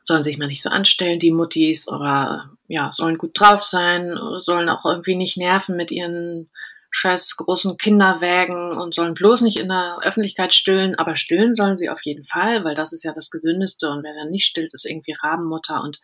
sollen 0.00 0.22
sich 0.22 0.36
mal 0.36 0.48
nicht 0.48 0.62
so 0.62 0.68
anstellen, 0.68 1.18
die 1.18 1.30
Muttis, 1.30 1.88
oder 1.88 2.50
ja, 2.68 2.90
sollen 2.92 3.18
gut 3.18 3.38
drauf 3.38 3.64
sein, 3.64 4.18
sollen 4.38 4.68
auch 4.68 4.84
irgendwie 4.84 5.16
nicht 5.16 5.36
nerven 5.36 5.76
mit 5.76 5.90
ihren 5.90 6.50
scheiß 6.90 7.36
großen 7.36 7.76
Kinderwägen 7.76 8.72
und 8.72 8.94
sollen 8.94 9.14
bloß 9.14 9.40
nicht 9.40 9.58
in 9.58 9.68
der 9.68 9.98
Öffentlichkeit 10.02 10.54
stillen, 10.54 10.94
aber 10.94 11.16
stillen 11.16 11.54
sollen 11.54 11.76
sie 11.76 11.90
auf 11.90 12.04
jeden 12.04 12.24
Fall, 12.24 12.64
weil 12.64 12.76
das 12.76 12.92
ist 12.92 13.02
ja 13.02 13.12
das 13.12 13.30
Gesündeste 13.30 13.90
und 13.90 14.04
wer 14.04 14.14
dann 14.14 14.30
nicht 14.30 14.46
stillt, 14.46 14.72
ist 14.72 14.88
irgendwie 14.88 15.16
Rabenmutter 15.20 15.82
und 15.82 15.98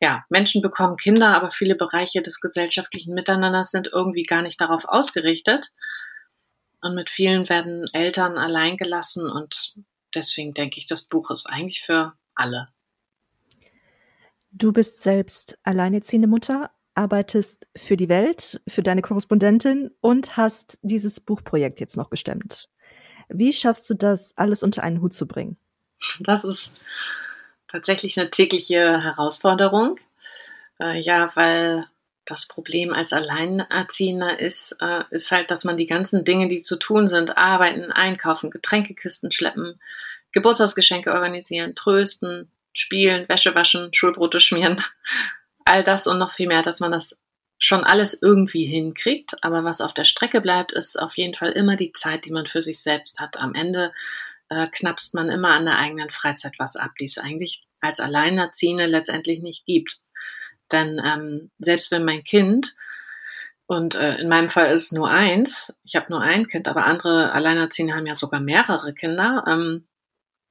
ja, 0.00 0.24
Menschen 0.28 0.62
bekommen 0.62 0.96
Kinder, 0.96 1.28
aber 1.28 1.50
viele 1.50 1.74
Bereiche 1.74 2.22
des 2.22 2.40
gesellschaftlichen 2.40 3.14
Miteinanders 3.14 3.70
sind 3.70 3.88
irgendwie 3.92 4.24
gar 4.24 4.42
nicht 4.42 4.60
darauf 4.60 4.84
ausgerichtet. 4.84 5.72
Und 6.84 6.94
mit 6.94 7.08
vielen 7.08 7.48
werden 7.48 7.86
Eltern 7.94 8.36
allein 8.36 8.76
gelassen 8.76 9.30
und 9.30 9.72
deswegen 10.14 10.52
denke 10.52 10.76
ich, 10.76 10.84
das 10.84 11.04
Buch 11.04 11.30
ist 11.30 11.46
eigentlich 11.46 11.80
für 11.80 12.12
alle. 12.34 12.68
Du 14.50 14.70
bist 14.70 15.00
selbst 15.00 15.56
alleinerziehende 15.62 16.28
Mutter, 16.28 16.70
arbeitest 16.94 17.66
für 17.74 17.96
die 17.96 18.10
Welt, 18.10 18.60
für 18.68 18.82
deine 18.82 19.00
Korrespondentin 19.00 19.92
und 20.02 20.36
hast 20.36 20.78
dieses 20.82 21.20
Buchprojekt 21.20 21.80
jetzt 21.80 21.96
noch 21.96 22.10
gestemmt. 22.10 22.68
Wie 23.30 23.54
schaffst 23.54 23.88
du 23.88 23.94
das, 23.94 24.36
alles 24.36 24.62
unter 24.62 24.82
einen 24.82 25.00
Hut 25.00 25.14
zu 25.14 25.26
bringen? 25.26 25.56
Das 26.20 26.44
ist 26.44 26.84
tatsächlich 27.66 28.20
eine 28.20 28.28
tägliche 28.28 29.02
Herausforderung. 29.02 29.98
Äh, 30.78 31.00
ja, 31.00 31.34
weil 31.34 31.86
das 32.26 32.46
Problem 32.46 32.92
als 32.92 33.12
Alleinerziehender 33.12 34.38
ist, 34.40 34.76
äh, 34.80 35.04
ist 35.10 35.30
halt, 35.30 35.50
dass 35.50 35.64
man 35.64 35.76
die 35.76 35.86
ganzen 35.86 36.24
Dinge, 36.24 36.48
die 36.48 36.62
zu 36.62 36.76
tun 36.76 37.08
sind, 37.08 37.36
arbeiten, 37.36 37.92
einkaufen, 37.92 38.50
Getränkekisten 38.50 39.30
schleppen, 39.30 39.80
Geburtstagsgeschenke 40.32 41.12
organisieren, 41.12 41.74
trösten, 41.74 42.50
spielen, 42.72 43.28
Wäsche 43.28 43.54
waschen, 43.54 43.92
Schulbrote 43.92 44.40
schmieren, 44.40 44.82
all 45.64 45.82
das 45.82 46.06
und 46.06 46.18
noch 46.18 46.32
viel 46.32 46.48
mehr, 46.48 46.62
dass 46.62 46.80
man 46.80 46.92
das 46.92 47.18
schon 47.58 47.84
alles 47.84 48.18
irgendwie 48.20 48.66
hinkriegt. 48.66 49.36
Aber 49.42 49.64
was 49.64 49.80
auf 49.80 49.94
der 49.94 50.04
Strecke 50.04 50.40
bleibt, 50.40 50.72
ist 50.72 50.98
auf 50.98 51.16
jeden 51.16 51.34
Fall 51.34 51.52
immer 51.52 51.76
die 51.76 51.92
Zeit, 51.92 52.24
die 52.24 52.32
man 52.32 52.46
für 52.46 52.62
sich 52.62 52.80
selbst 52.80 53.20
hat. 53.20 53.38
Am 53.38 53.54
Ende 53.54 53.92
äh, 54.48 54.66
knapst 54.70 55.14
man 55.14 55.30
immer 55.30 55.50
an 55.50 55.64
der 55.64 55.78
eigenen 55.78 56.10
Freizeit 56.10 56.54
was 56.58 56.76
ab, 56.76 56.92
die 57.00 57.04
es 57.06 57.18
eigentlich 57.18 57.62
als 57.80 58.00
Alleinerziehende 58.00 58.86
letztendlich 58.86 59.40
nicht 59.40 59.66
gibt. 59.66 60.00
Denn 60.72 61.00
ähm, 61.04 61.50
selbst 61.58 61.90
wenn 61.90 62.04
mein 62.04 62.24
Kind, 62.24 62.74
und 63.66 63.94
äh, 63.94 64.16
in 64.16 64.28
meinem 64.28 64.50
Fall 64.50 64.66
ist 64.72 64.84
es 64.84 64.92
nur 64.92 65.08
eins, 65.08 65.78
ich 65.84 65.96
habe 65.96 66.06
nur 66.10 66.20
ein 66.20 66.46
Kind, 66.46 66.68
aber 66.68 66.84
andere 66.84 67.32
Alleinerziehende 67.32 67.94
haben 67.94 68.06
ja 68.06 68.14
sogar 68.14 68.40
mehrere 68.40 68.92
Kinder, 68.92 69.44
ähm, 69.46 69.86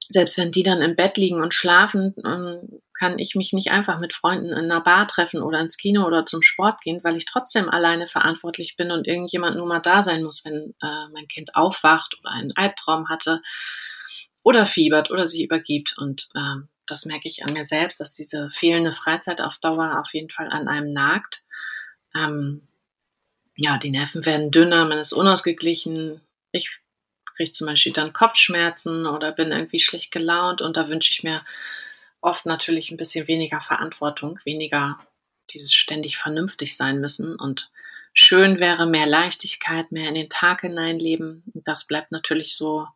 selbst 0.08 0.36
wenn 0.36 0.50
die 0.50 0.62
dann 0.62 0.82
im 0.82 0.96
Bett 0.96 1.16
liegen 1.16 1.40
und 1.40 1.54
schlafen, 1.54 2.14
ähm, 2.24 2.80
kann 2.98 3.18
ich 3.18 3.34
mich 3.34 3.52
nicht 3.52 3.72
einfach 3.72 3.98
mit 3.98 4.12
Freunden 4.12 4.50
in 4.50 4.70
einer 4.70 4.80
Bar 4.80 5.06
treffen 5.06 5.42
oder 5.42 5.60
ins 5.60 5.76
Kino 5.76 6.06
oder 6.06 6.26
zum 6.26 6.42
Sport 6.42 6.80
gehen, 6.82 7.02
weil 7.02 7.16
ich 7.16 7.24
trotzdem 7.24 7.68
alleine 7.68 8.06
verantwortlich 8.06 8.76
bin 8.76 8.90
und 8.90 9.06
irgendjemand 9.06 9.56
nur 9.56 9.66
mal 9.66 9.80
da 9.80 10.02
sein 10.02 10.22
muss, 10.22 10.44
wenn 10.44 10.74
äh, 10.80 11.08
mein 11.12 11.26
Kind 11.26 11.54
aufwacht 11.56 12.16
oder 12.20 12.30
einen 12.30 12.52
Albtraum 12.56 13.08
hatte 13.08 13.40
oder 14.42 14.66
fiebert 14.66 15.10
oder 15.10 15.26
sich 15.26 15.42
übergibt. 15.42 15.96
Und 15.98 16.28
ähm, 16.36 16.68
das 16.86 17.06
merke 17.06 17.28
ich 17.28 17.44
an 17.44 17.52
mir 17.52 17.64
selbst, 17.64 18.00
dass 18.00 18.14
diese 18.14 18.50
fehlende 18.50 18.92
Freizeit 18.92 19.40
auf 19.40 19.58
Dauer 19.58 20.00
auf 20.00 20.12
jeden 20.12 20.30
Fall 20.30 20.48
an 20.50 20.68
einem 20.68 20.92
nagt. 20.92 21.42
Ähm, 22.14 22.68
ja, 23.56 23.78
die 23.78 23.90
Nerven 23.90 24.24
werden 24.26 24.50
dünner, 24.50 24.84
man 24.84 24.98
ist 24.98 25.12
unausgeglichen. 25.12 26.20
Ich 26.52 26.70
kriege 27.36 27.52
zum 27.52 27.66
Beispiel 27.66 27.92
dann 27.92 28.12
Kopfschmerzen 28.12 29.06
oder 29.06 29.32
bin 29.32 29.52
irgendwie 29.52 29.80
schlecht 29.80 30.10
gelaunt 30.10 30.60
und 30.60 30.76
da 30.76 30.88
wünsche 30.88 31.12
ich 31.12 31.22
mir 31.22 31.44
oft 32.20 32.46
natürlich 32.46 32.90
ein 32.90 32.96
bisschen 32.96 33.28
weniger 33.28 33.60
Verantwortung, 33.60 34.38
weniger 34.44 34.98
dieses 35.50 35.74
ständig 35.74 36.16
vernünftig 36.16 36.76
sein 36.76 37.00
müssen 37.00 37.36
und 37.36 37.70
schön 38.14 38.60
wäre 38.60 38.86
mehr 38.86 39.06
Leichtigkeit, 39.06 39.92
mehr 39.92 40.08
in 40.08 40.14
den 40.14 40.30
Tag 40.30 40.62
hineinleben. 40.62 41.42
Das 41.64 41.86
bleibt 41.86 42.12
natürlich 42.12 42.56
so 42.56 42.86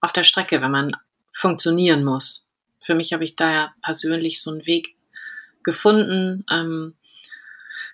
auf 0.00 0.12
der 0.12 0.24
Strecke, 0.24 0.62
wenn 0.62 0.70
man 0.70 0.96
funktionieren 1.32 2.04
muss 2.04 2.49
für 2.80 2.94
mich 2.94 3.12
habe 3.12 3.24
ich 3.24 3.36
da 3.36 3.52
ja 3.52 3.74
persönlich 3.82 4.40
so 4.40 4.50
einen 4.50 4.66
Weg 4.66 4.96
gefunden. 5.62 6.44
Ähm, 6.50 6.94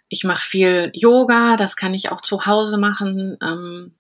ich 0.09 0.25
mache 0.25 0.43
viel 0.43 0.91
Yoga, 0.95 1.57
das 1.57 1.77
kann 1.77 1.95
ich 1.95 2.11
auch 2.11 2.21
zu 2.21 2.47
Hause 2.47 2.79
machen. 2.79 3.37
Ähm, 3.43 3.95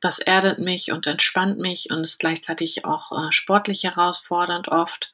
das 0.00 0.18
erdet 0.18 0.58
mich 0.58 0.92
und 0.92 1.06
entspannt 1.06 1.58
mich 1.58 1.90
und 1.90 2.02
ist 2.04 2.18
gleichzeitig 2.18 2.84
auch 2.84 3.12
äh, 3.12 3.32
sportlich 3.32 3.84
herausfordernd 3.84 4.68
oft. 4.68 5.12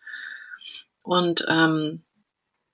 Und 1.03 1.45
ähm, 1.49 2.05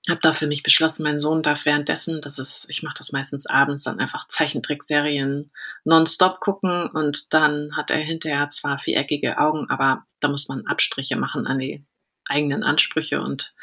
habe 0.09 0.19
da 0.21 0.33
für 0.33 0.47
mich 0.47 0.63
beschlossen, 0.63 1.03
mein 1.03 1.19
Sohn 1.19 1.43
darf 1.43 1.65
währenddessen, 1.65 2.21
das 2.21 2.37
ist, 2.37 2.69
ich 2.69 2.83
mache 2.83 2.95
das 2.97 3.11
meistens 3.13 3.45
abends, 3.45 3.83
dann 3.83 3.99
einfach 3.99 4.27
Zeichentrickserien 4.27 5.51
nonstop 5.85 6.39
gucken 6.39 6.87
und 6.87 7.33
dann 7.33 7.75
hat 7.75 7.89
er 7.89 7.99
hinterher 7.99 8.49
zwar 8.49 8.79
viereckige 8.79 9.37
Augen, 9.37 9.69
aber 9.69 10.05
da 10.19 10.27
muss 10.27 10.49
man 10.49 10.67
Abstriche 10.67 11.15
machen 11.15 11.47
an 11.47 11.59
die 11.59 11.85
eigenen 12.25 12.63
Ansprüche 12.63 13.21
und 13.21 13.53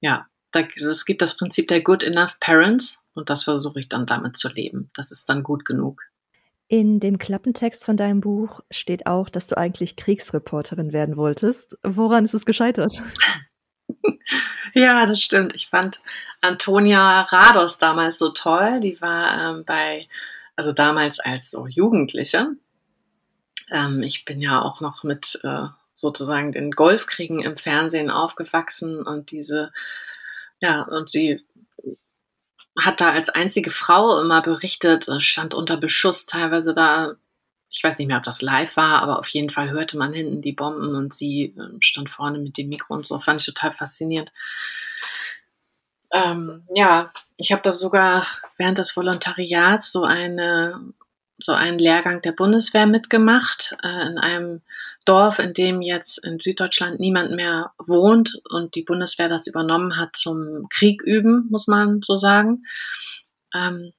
ja, 0.00 0.26
es 0.52 1.04
gibt 1.04 1.22
das 1.22 1.36
Prinzip 1.36 1.68
der 1.68 1.82
Good 1.82 2.04
Enough 2.04 2.38
Parents 2.40 3.02
und 3.14 3.30
das 3.30 3.44
versuche 3.44 3.80
ich 3.80 3.88
dann 3.88 4.06
damit 4.06 4.36
zu 4.36 4.48
leben. 4.48 4.90
Das 4.94 5.10
ist 5.10 5.28
dann 5.28 5.42
gut 5.42 5.64
genug. 5.64 6.02
In 6.68 6.98
dem 6.98 7.18
Klappentext 7.18 7.84
von 7.84 7.96
deinem 7.96 8.20
Buch 8.20 8.60
steht 8.70 9.06
auch, 9.06 9.28
dass 9.28 9.46
du 9.46 9.56
eigentlich 9.56 9.96
Kriegsreporterin 9.96 10.92
werden 10.92 11.16
wolltest. 11.16 11.78
Woran 11.82 12.24
ist 12.24 12.34
es 12.34 12.44
gescheitert? 12.44 13.02
ja, 14.74 15.06
das 15.06 15.20
stimmt. 15.20 15.54
Ich 15.54 15.68
fand 15.68 16.00
Antonia 16.40 17.22
Rados 17.22 17.78
damals 17.78 18.18
so 18.18 18.30
toll. 18.30 18.80
Die 18.80 19.00
war 19.00 19.56
ähm, 19.56 19.64
bei, 19.64 20.08
also 20.56 20.72
damals 20.72 21.20
als 21.20 21.50
so 21.50 21.68
Jugendliche. 21.68 22.48
Ähm, 23.70 24.02
ich 24.02 24.24
bin 24.24 24.40
ja 24.40 24.60
auch 24.60 24.80
noch 24.80 25.04
mit 25.04 25.38
äh, 25.44 25.66
sozusagen 25.96 26.52
den 26.52 26.70
Golfkriegen 26.70 27.40
im 27.40 27.56
Fernsehen 27.56 28.10
aufgewachsen 28.10 29.02
und 29.02 29.30
diese, 29.32 29.72
ja, 30.60 30.82
und 30.82 31.08
sie 31.08 31.44
hat 32.78 33.00
da 33.00 33.10
als 33.10 33.30
einzige 33.30 33.70
Frau 33.70 34.20
immer 34.20 34.42
berichtet, 34.42 35.08
stand 35.20 35.54
unter 35.54 35.78
Beschuss 35.78 36.26
teilweise 36.26 36.74
da. 36.74 37.16
Ich 37.70 37.82
weiß 37.82 37.98
nicht 37.98 38.08
mehr, 38.08 38.18
ob 38.18 38.22
das 38.22 38.42
live 38.42 38.76
war, 38.76 39.02
aber 39.02 39.18
auf 39.18 39.28
jeden 39.28 39.50
Fall 39.50 39.70
hörte 39.70 39.96
man 39.96 40.12
hinten 40.12 40.42
die 40.42 40.52
Bomben 40.52 40.94
und 40.94 41.12
sie 41.12 41.54
ähm, 41.58 41.78
stand 41.80 42.10
vorne 42.10 42.38
mit 42.38 42.56
dem 42.58 42.68
Mikro 42.68 42.94
und 42.94 43.06
so. 43.06 43.18
Fand 43.18 43.40
ich 43.40 43.46
total 43.46 43.70
faszinierend. 43.70 44.30
Ähm, 46.12 46.66
ja, 46.74 47.12
ich 47.36 47.52
habe 47.52 47.62
da 47.62 47.72
sogar 47.72 48.26
während 48.56 48.78
des 48.78 48.96
Volontariats 48.96 49.90
so 49.90 50.04
eine 50.04 50.92
so 51.38 51.52
einen 51.52 51.78
Lehrgang 51.78 52.22
der 52.22 52.32
Bundeswehr 52.32 52.86
mitgemacht 52.86 53.76
äh, 53.82 54.06
in 54.06 54.18
einem 54.18 54.62
Dorf, 55.04 55.38
in 55.38 55.52
dem 55.52 55.82
jetzt 55.82 56.24
in 56.24 56.38
Süddeutschland 56.38 56.98
niemand 56.98 57.30
mehr 57.32 57.72
wohnt 57.78 58.40
und 58.50 58.74
die 58.74 58.82
Bundeswehr 58.82 59.28
das 59.28 59.46
übernommen 59.46 59.96
hat 59.98 60.16
zum 60.16 60.66
Krieg 60.68 61.02
üben, 61.02 61.46
muss 61.50 61.68
man 61.68 62.00
so 62.02 62.16
sagen. 62.16 62.64
Ähm, 63.54 63.92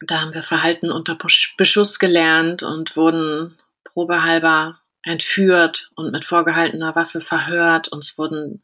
da 0.00 0.20
haben 0.20 0.34
wir 0.34 0.42
Verhalten 0.42 0.92
unter 0.92 1.16
Beschuss 1.56 1.98
gelernt 1.98 2.62
und 2.62 2.96
wurden 2.96 3.56
probehalber 3.84 4.80
entführt 5.02 5.90
und 5.96 6.12
mit 6.12 6.24
vorgehaltener 6.24 6.94
Waffe 6.94 7.20
verhört. 7.20 7.88
Uns 7.88 8.18
wurden 8.18 8.62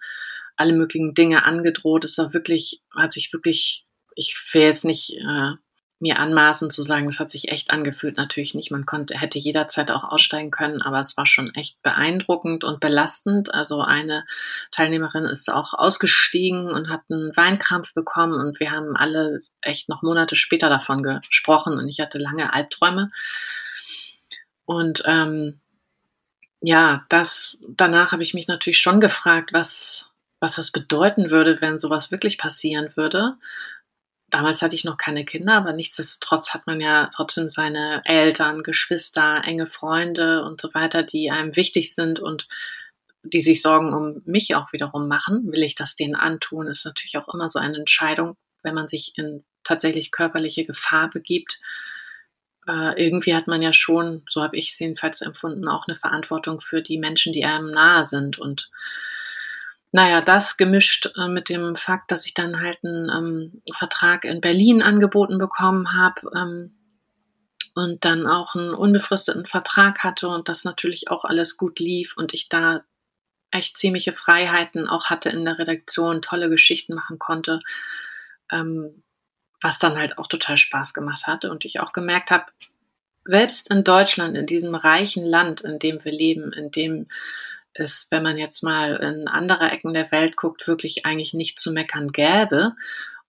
alle 0.56 0.72
möglichen 0.72 1.14
Dinge 1.14 1.44
angedroht. 1.44 2.04
Es 2.04 2.18
war 2.18 2.34
wirklich, 2.34 2.82
hat 2.94 3.12
sich 3.12 3.32
wirklich, 3.32 3.84
ich 4.14 4.36
will 4.52 4.62
jetzt 4.62 4.84
nicht 4.84 5.14
äh, 5.14 5.52
mir 6.04 6.18
anmaßen 6.18 6.68
zu 6.68 6.82
sagen, 6.82 7.06
das 7.06 7.18
hat 7.18 7.30
sich 7.30 7.48
echt 7.48 7.70
angefühlt. 7.70 8.18
Natürlich 8.18 8.54
nicht. 8.54 8.70
Man 8.70 8.84
konnte, 8.84 9.18
hätte 9.18 9.38
jederzeit 9.38 9.90
auch 9.90 10.04
aussteigen 10.04 10.50
können, 10.50 10.82
aber 10.82 11.00
es 11.00 11.16
war 11.16 11.24
schon 11.24 11.54
echt 11.54 11.80
beeindruckend 11.80 12.62
und 12.62 12.78
belastend. 12.78 13.54
Also 13.54 13.80
eine 13.80 14.26
Teilnehmerin 14.70 15.24
ist 15.24 15.50
auch 15.50 15.72
ausgestiegen 15.72 16.70
und 16.70 16.90
hat 16.90 17.00
einen 17.08 17.34
Weinkrampf 17.34 17.94
bekommen 17.94 18.34
und 18.34 18.60
wir 18.60 18.70
haben 18.70 18.94
alle 18.94 19.40
echt 19.62 19.88
noch 19.88 20.02
Monate 20.02 20.36
später 20.36 20.68
davon 20.68 21.02
gesprochen 21.02 21.78
und 21.78 21.88
ich 21.88 22.00
hatte 22.00 22.18
lange 22.18 22.52
Albträume. 22.52 23.10
Und 24.66 25.04
ähm, 25.06 25.58
ja, 26.60 27.06
das 27.08 27.56
danach 27.66 28.12
habe 28.12 28.22
ich 28.22 28.34
mich 28.34 28.46
natürlich 28.46 28.78
schon 28.78 29.00
gefragt, 29.00 29.54
was 29.54 30.10
was 30.38 30.56
das 30.56 30.70
bedeuten 30.70 31.30
würde, 31.30 31.62
wenn 31.62 31.78
sowas 31.78 32.10
wirklich 32.10 32.36
passieren 32.36 32.90
würde. 32.94 33.38
Damals 34.34 34.62
hatte 34.62 34.74
ich 34.74 34.82
noch 34.82 34.96
keine 34.96 35.24
Kinder, 35.24 35.52
aber 35.52 35.72
nichtsdestotrotz 35.72 36.54
hat 36.54 36.66
man 36.66 36.80
ja 36.80 37.08
trotzdem 37.14 37.50
seine 37.50 38.02
Eltern, 38.04 38.64
Geschwister, 38.64 39.42
enge 39.44 39.68
Freunde 39.68 40.42
und 40.42 40.60
so 40.60 40.74
weiter, 40.74 41.04
die 41.04 41.30
einem 41.30 41.54
wichtig 41.54 41.94
sind 41.94 42.18
und 42.18 42.48
die 43.22 43.38
sich 43.38 43.62
Sorgen 43.62 43.94
um 43.94 44.22
mich 44.24 44.56
auch 44.56 44.72
wiederum 44.72 45.06
machen. 45.06 45.52
Will 45.52 45.62
ich 45.62 45.76
das 45.76 45.94
denen 45.94 46.16
antun, 46.16 46.66
ist 46.66 46.84
natürlich 46.84 47.16
auch 47.16 47.32
immer 47.32 47.48
so 47.48 47.60
eine 47.60 47.76
Entscheidung, 47.76 48.36
wenn 48.64 48.74
man 48.74 48.88
sich 48.88 49.12
in 49.14 49.44
tatsächlich 49.62 50.10
körperliche 50.10 50.64
Gefahr 50.64 51.10
begibt. 51.10 51.60
Äh, 52.66 53.00
irgendwie 53.00 53.36
hat 53.36 53.46
man 53.46 53.62
ja 53.62 53.72
schon, 53.72 54.24
so 54.28 54.42
habe 54.42 54.56
ich 54.56 54.72
es 54.72 54.80
jedenfalls 54.80 55.20
empfunden, 55.20 55.68
auch 55.68 55.86
eine 55.86 55.96
Verantwortung 55.96 56.60
für 56.60 56.82
die 56.82 56.98
Menschen, 56.98 57.32
die 57.32 57.44
einem 57.44 57.70
nahe 57.70 58.04
sind. 58.04 58.40
Und 58.40 58.68
naja, 59.94 60.22
das 60.22 60.56
gemischt 60.56 61.12
äh, 61.16 61.28
mit 61.28 61.48
dem 61.48 61.76
Fakt, 61.76 62.10
dass 62.10 62.26
ich 62.26 62.34
dann 62.34 62.60
halt 62.60 62.80
einen 62.82 63.08
ähm, 63.10 63.62
Vertrag 63.72 64.24
in 64.24 64.40
Berlin 64.40 64.82
angeboten 64.82 65.38
bekommen 65.38 65.94
habe 65.96 66.20
ähm, 66.34 66.74
und 67.76 68.04
dann 68.04 68.26
auch 68.26 68.56
einen 68.56 68.74
unbefristeten 68.74 69.46
Vertrag 69.46 70.00
hatte 70.00 70.26
und 70.26 70.48
das 70.48 70.64
natürlich 70.64 71.12
auch 71.12 71.24
alles 71.24 71.56
gut 71.56 71.78
lief 71.78 72.16
und 72.16 72.34
ich 72.34 72.48
da 72.48 72.82
echt 73.52 73.76
ziemliche 73.76 74.12
Freiheiten 74.12 74.88
auch 74.88 75.10
hatte 75.10 75.28
in 75.28 75.44
der 75.44 75.60
Redaktion, 75.60 76.22
tolle 76.22 76.50
Geschichten 76.50 76.96
machen 76.96 77.20
konnte, 77.20 77.60
ähm, 78.50 79.04
was 79.62 79.78
dann 79.78 79.96
halt 79.96 80.18
auch 80.18 80.26
total 80.26 80.56
Spaß 80.56 80.92
gemacht 80.92 81.28
hatte 81.28 81.52
und 81.52 81.64
ich 81.64 81.78
auch 81.78 81.92
gemerkt 81.92 82.32
habe, 82.32 82.46
selbst 83.24 83.70
in 83.70 83.84
Deutschland, 83.84 84.36
in 84.36 84.46
diesem 84.46 84.74
reichen 84.74 85.24
Land, 85.24 85.60
in 85.60 85.78
dem 85.78 86.04
wir 86.04 86.10
leben, 86.10 86.52
in 86.52 86.72
dem 86.72 87.06
es, 87.74 88.08
wenn 88.10 88.22
man 88.22 88.38
jetzt 88.38 88.62
mal 88.62 88.96
in 88.96 89.28
andere 89.28 89.70
Ecken 89.70 89.94
der 89.94 90.10
Welt 90.12 90.36
guckt, 90.36 90.66
wirklich 90.66 91.04
eigentlich 91.06 91.34
nicht 91.34 91.58
zu 91.58 91.72
meckern 91.72 92.12
gäbe 92.12 92.74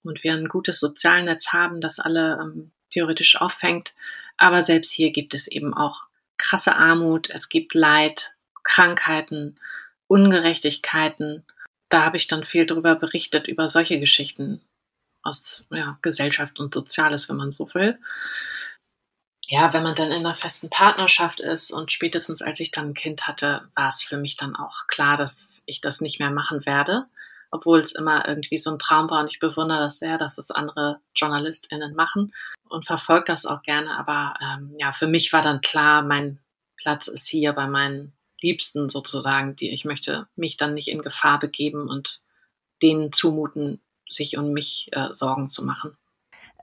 und 0.03 0.23
wir 0.23 0.33
ein 0.33 0.47
gutes 0.47 0.79
Sozialnetz 0.79 1.51
haben, 1.51 1.81
das 1.81 1.99
alle 1.99 2.39
ähm, 2.41 2.71
theoretisch 2.91 3.41
auffängt. 3.41 3.95
Aber 4.37 4.61
selbst 4.61 4.91
hier 4.91 5.11
gibt 5.11 5.33
es 5.33 5.47
eben 5.47 5.73
auch 5.73 6.03
krasse 6.37 6.75
Armut, 6.75 7.29
es 7.29 7.49
gibt 7.49 7.73
Leid, 7.73 8.33
Krankheiten, 8.63 9.55
Ungerechtigkeiten. 10.07 11.43
Da 11.89 12.03
habe 12.03 12.17
ich 12.17 12.27
dann 12.27 12.43
viel 12.43 12.65
drüber 12.65 12.95
berichtet, 12.95 13.47
über 13.47 13.69
solche 13.69 13.99
Geschichten 13.99 14.61
aus 15.23 15.63
ja, 15.71 15.97
Gesellschaft 16.01 16.59
und 16.59 16.73
Soziales, 16.73 17.29
wenn 17.29 17.37
man 17.37 17.51
so 17.51 17.73
will 17.73 17.97
ja, 19.47 19.73
wenn 19.73 19.83
man 19.83 19.95
dann 19.95 20.11
in 20.11 20.25
einer 20.25 20.33
festen 20.33 20.69
Partnerschaft 20.69 21.39
ist 21.39 21.71
und 21.71 21.91
spätestens 21.91 22.41
als 22.41 22.59
ich 22.59 22.71
dann 22.71 22.89
ein 22.89 22.93
Kind 22.93 23.27
hatte, 23.27 23.67
war 23.75 23.87
es 23.87 24.01
für 24.01 24.17
mich 24.17 24.37
dann 24.37 24.55
auch 24.55 24.87
klar, 24.87 25.17
dass 25.17 25.61
ich 25.65 25.81
das 25.81 26.01
nicht 26.01 26.19
mehr 26.19 26.31
machen 26.31 26.65
werde, 26.65 27.05
obwohl 27.51 27.79
es 27.79 27.93
immer 27.93 28.27
irgendwie 28.27 28.57
so 28.57 28.71
ein 28.71 28.79
Traum 28.79 29.09
war 29.09 29.21
und 29.21 29.31
ich 29.31 29.39
bewundere 29.39 29.79
das 29.79 29.99
sehr, 29.99 30.17
dass 30.17 30.37
es 30.37 30.51
andere 30.51 30.99
JournalistInnen 31.15 31.95
machen 31.95 32.33
und 32.69 32.85
verfolge 32.85 33.25
das 33.27 33.45
auch 33.45 33.61
gerne. 33.61 33.97
Aber 33.97 34.33
ähm, 34.41 34.73
ja, 34.79 34.91
für 34.91 35.07
mich 35.07 35.31
war 35.31 35.41
dann 35.41 35.61
klar, 35.61 36.01
mein 36.01 36.39
Platz 36.77 37.07
ist 37.07 37.27
hier 37.27 37.53
bei 37.53 37.67
meinen 37.67 38.13
Liebsten 38.41 38.89
sozusagen, 38.89 39.55
die 39.55 39.69
ich 39.69 39.85
möchte 39.85 40.27
mich 40.35 40.57
dann 40.57 40.73
nicht 40.73 40.87
in 40.87 41.01
Gefahr 41.01 41.39
begeben 41.39 41.87
und 41.87 42.21
denen 42.81 43.11
zumuten, 43.11 43.79
sich 44.09 44.37
um 44.37 44.53
mich 44.53 44.89
äh, 44.91 45.09
Sorgen 45.13 45.49
zu 45.49 45.63
machen. 45.63 45.97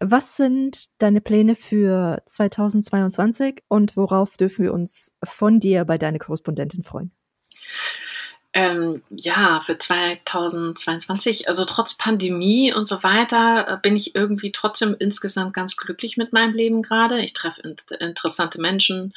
Was 0.05 0.37
sind 0.37 0.87
deine 0.99 1.21
Pläne 1.21 1.55
für 1.55 2.23
2022 2.27 3.63
und 3.69 3.97
worauf 3.97 4.37
dürfen 4.37 4.65
wir 4.65 4.75
uns 4.75 5.13
von 5.23 5.61
dir 5.61 5.85
bei 5.85 5.97
deiner 5.97 6.19
Korrespondentin 6.19 6.83
freuen? 6.83 7.13
Ähm, 8.53 9.03
ja, 9.11 9.61
für 9.63 9.79
2022, 9.79 11.47
also 11.47 11.65
trotz 11.65 11.97
Pandemie 11.97 12.75
und 12.75 12.85
so 12.85 13.03
weiter, 13.05 13.67
äh, 13.69 13.79
bin 13.81 13.95
ich 13.95 14.17
irgendwie 14.17 14.51
trotzdem 14.51 14.97
insgesamt 14.99 15.55
ganz 15.55 15.77
glücklich 15.77 16.17
mit 16.17 16.33
meinem 16.33 16.53
Leben 16.53 16.83
gerade. 16.83 17.23
Ich 17.23 17.33
treffe 17.33 17.63
in 17.63 17.77
interessante 18.01 18.61
Menschen, 18.61 19.15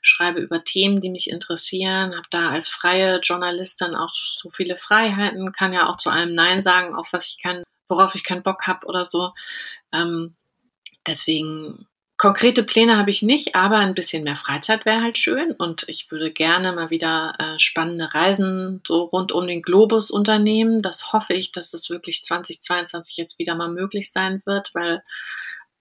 schreibe 0.00 0.40
über 0.40 0.64
Themen, 0.64 1.02
die 1.02 1.10
mich 1.10 1.28
interessieren, 1.28 2.16
habe 2.16 2.26
da 2.30 2.48
als 2.50 2.68
freie 2.68 3.20
Journalistin 3.20 3.94
auch 3.94 4.14
so 4.14 4.50
viele 4.50 4.78
Freiheiten, 4.78 5.52
kann 5.52 5.74
ja 5.74 5.88
auch 5.88 5.98
zu 5.98 6.08
allem 6.08 6.34
Nein 6.34 6.62
sagen, 6.62 6.96
auch 6.96 7.06
was 7.12 7.28
ich 7.28 7.38
kann, 7.38 7.62
worauf 7.92 8.14
ich 8.14 8.24
keinen 8.24 8.42
Bock 8.42 8.66
habe 8.66 8.86
oder 8.86 9.04
so. 9.04 9.32
Ähm, 9.92 10.34
deswegen 11.06 11.86
konkrete 12.16 12.62
Pläne 12.62 12.96
habe 12.96 13.10
ich 13.10 13.22
nicht, 13.22 13.54
aber 13.54 13.76
ein 13.76 13.94
bisschen 13.94 14.24
mehr 14.24 14.36
Freizeit 14.36 14.86
wäre 14.86 15.02
halt 15.02 15.18
schön 15.18 15.52
und 15.52 15.84
ich 15.88 16.10
würde 16.10 16.30
gerne 16.30 16.72
mal 16.72 16.90
wieder 16.90 17.34
äh, 17.38 17.58
spannende 17.58 18.14
Reisen 18.14 18.80
so 18.86 19.02
rund 19.02 19.32
um 19.32 19.46
den 19.46 19.60
Globus 19.60 20.10
unternehmen. 20.10 20.82
Das 20.82 21.12
hoffe 21.12 21.34
ich, 21.34 21.52
dass 21.52 21.72
das 21.72 21.90
wirklich 21.90 22.22
2022 22.22 23.16
jetzt 23.16 23.38
wieder 23.38 23.54
mal 23.54 23.70
möglich 23.70 24.12
sein 24.12 24.40
wird, 24.46 24.70
weil 24.72 25.02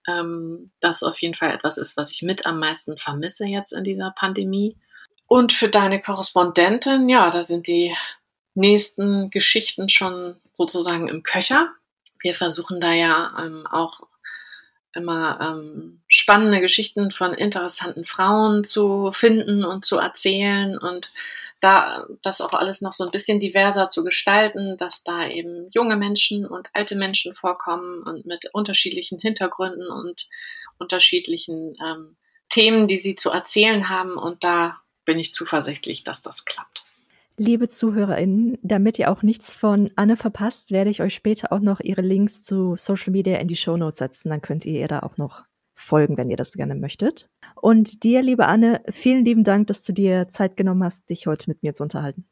ähm, 0.08 0.72
das 0.80 1.04
auf 1.04 1.22
jeden 1.22 1.36
Fall 1.36 1.54
etwas 1.54 1.78
ist, 1.78 1.96
was 1.96 2.12
ich 2.12 2.24
mit 2.24 2.46
am 2.46 2.60
meisten 2.60 2.98
vermisse 2.98 3.46
jetzt 3.46 3.72
in 3.72 3.84
dieser 3.84 4.12
Pandemie. 4.12 4.78
Und 5.28 5.54
für 5.54 5.70
deine 5.70 6.02
Korrespondentin, 6.02 7.08
ja, 7.08 7.30
da 7.30 7.44
sind 7.44 7.68
die 7.68 7.96
nächsten 8.54 9.30
Geschichten 9.30 9.90
schon 9.90 10.36
sozusagen 10.54 11.08
im 11.08 11.24
Köcher. 11.24 11.72
Wir 12.22 12.36
versuchen 12.36 12.80
da 12.80 12.94
ja 12.94 13.34
ähm, 13.40 13.68
auch 13.68 14.02
immer 14.94 15.40
ähm, 15.42 16.02
spannende 16.08 16.60
Geschichten 16.60 17.12
von 17.12 17.34
interessanten 17.34 18.04
Frauen 18.04 18.64
zu 18.64 19.12
finden 19.14 19.64
und 19.64 19.86
zu 19.86 19.98
erzählen 19.98 20.78
und 20.78 21.12
da 21.62 22.08
das 22.24 22.42
auch 22.42 22.54
alles 22.54 22.82
noch 22.82 22.92
so 22.92 23.06
ein 23.06 23.12
bisschen 23.12 23.40
diverser 23.40 23.88
zu 23.88 24.04
gestalten, 24.04 24.78
dass 24.78 25.04
da 25.04 25.30
eben 25.30 25.70
junge 25.70 25.96
Menschen 25.96 26.46
und 26.46 26.70
alte 26.74 26.96
Menschen 26.96 27.34
vorkommen 27.34 28.02
und 28.04 28.26
mit 28.26 28.50
unterschiedlichen 28.52 29.20
Hintergründen 29.20 29.88
und 29.88 30.28
unterschiedlichen 30.80 31.78
ähm, 31.86 32.18
Themen, 32.50 32.88
die 32.88 32.98
sie 32.98 33.16
zu 33.16 33.30
erzählen 33.30 33.90
haben. 33.90 34.18
Und 34.18 34.44
da 34.44 34.82
bin 35.06 35.20
ich 35.20 35.34
zuversichtlich, 35.34 36.04
dass 36.04 36.24
das 36.24 36.46
klappt. 36.46 36.84
Liebe 37.38 37.68
ZuhörerInnen, 37.68 38.58
damit 38.62 39.00
ihr 39.00 39.12
auch 39.12 39.24
nichts 39.24 39.56
von 39.56 39.90
Anne 39.96 40.18
verpasst, 40.18 40.72
werde 40.72 40.90
ich 40.90 41.02
euch 41.02 41.16
später 41.16 41.52
auch 41.52 41.60
noch 41.60 41.80
ihre 41.80 42.02
Links 42.02 42.44
zu 42.44 42.76
Social 42.78 43.12
Media 43.12 43.38
in 43.38 43.48
die 43.48 43.56
Show 43.56 43.78
Notes 43.78 44.00
setzen. 44.00 44.30
Dann 44.30 44.42
könnt 44.42 44.66
ihr 44.66 44.80
ihr 44.80 44.88
da 44.88 45.00
auch 45.00 45.18
noch 45.18 45.46
folgen, 45.74 46.18
wenn 46.18 46.30
ihr 46.30 46.38
das 46.38 46.52
gerne 46.52 46.76
möchtet. 46.76 47.30
Und 47.56 48.04
dir, 48.04 48.22
liebe 48.22 48.46
Anne, 48.46 48.84
vielen 48.90 49.26
lieben 49.26 49.44
Dank, 49.44 49.68
dass 49.68 49.84
du 49.84 49.94
dir 49.94 50.28
Zeit 50.28 50.56
genommen 50.58 50.84
hast, 50.84 51.10
dich 51.10 51.26
heute 51.26 51.50
mit 51.50 51.64
mir 51.64 51.74
zu 51.74 51.84
unterhalten. 51.84 52.26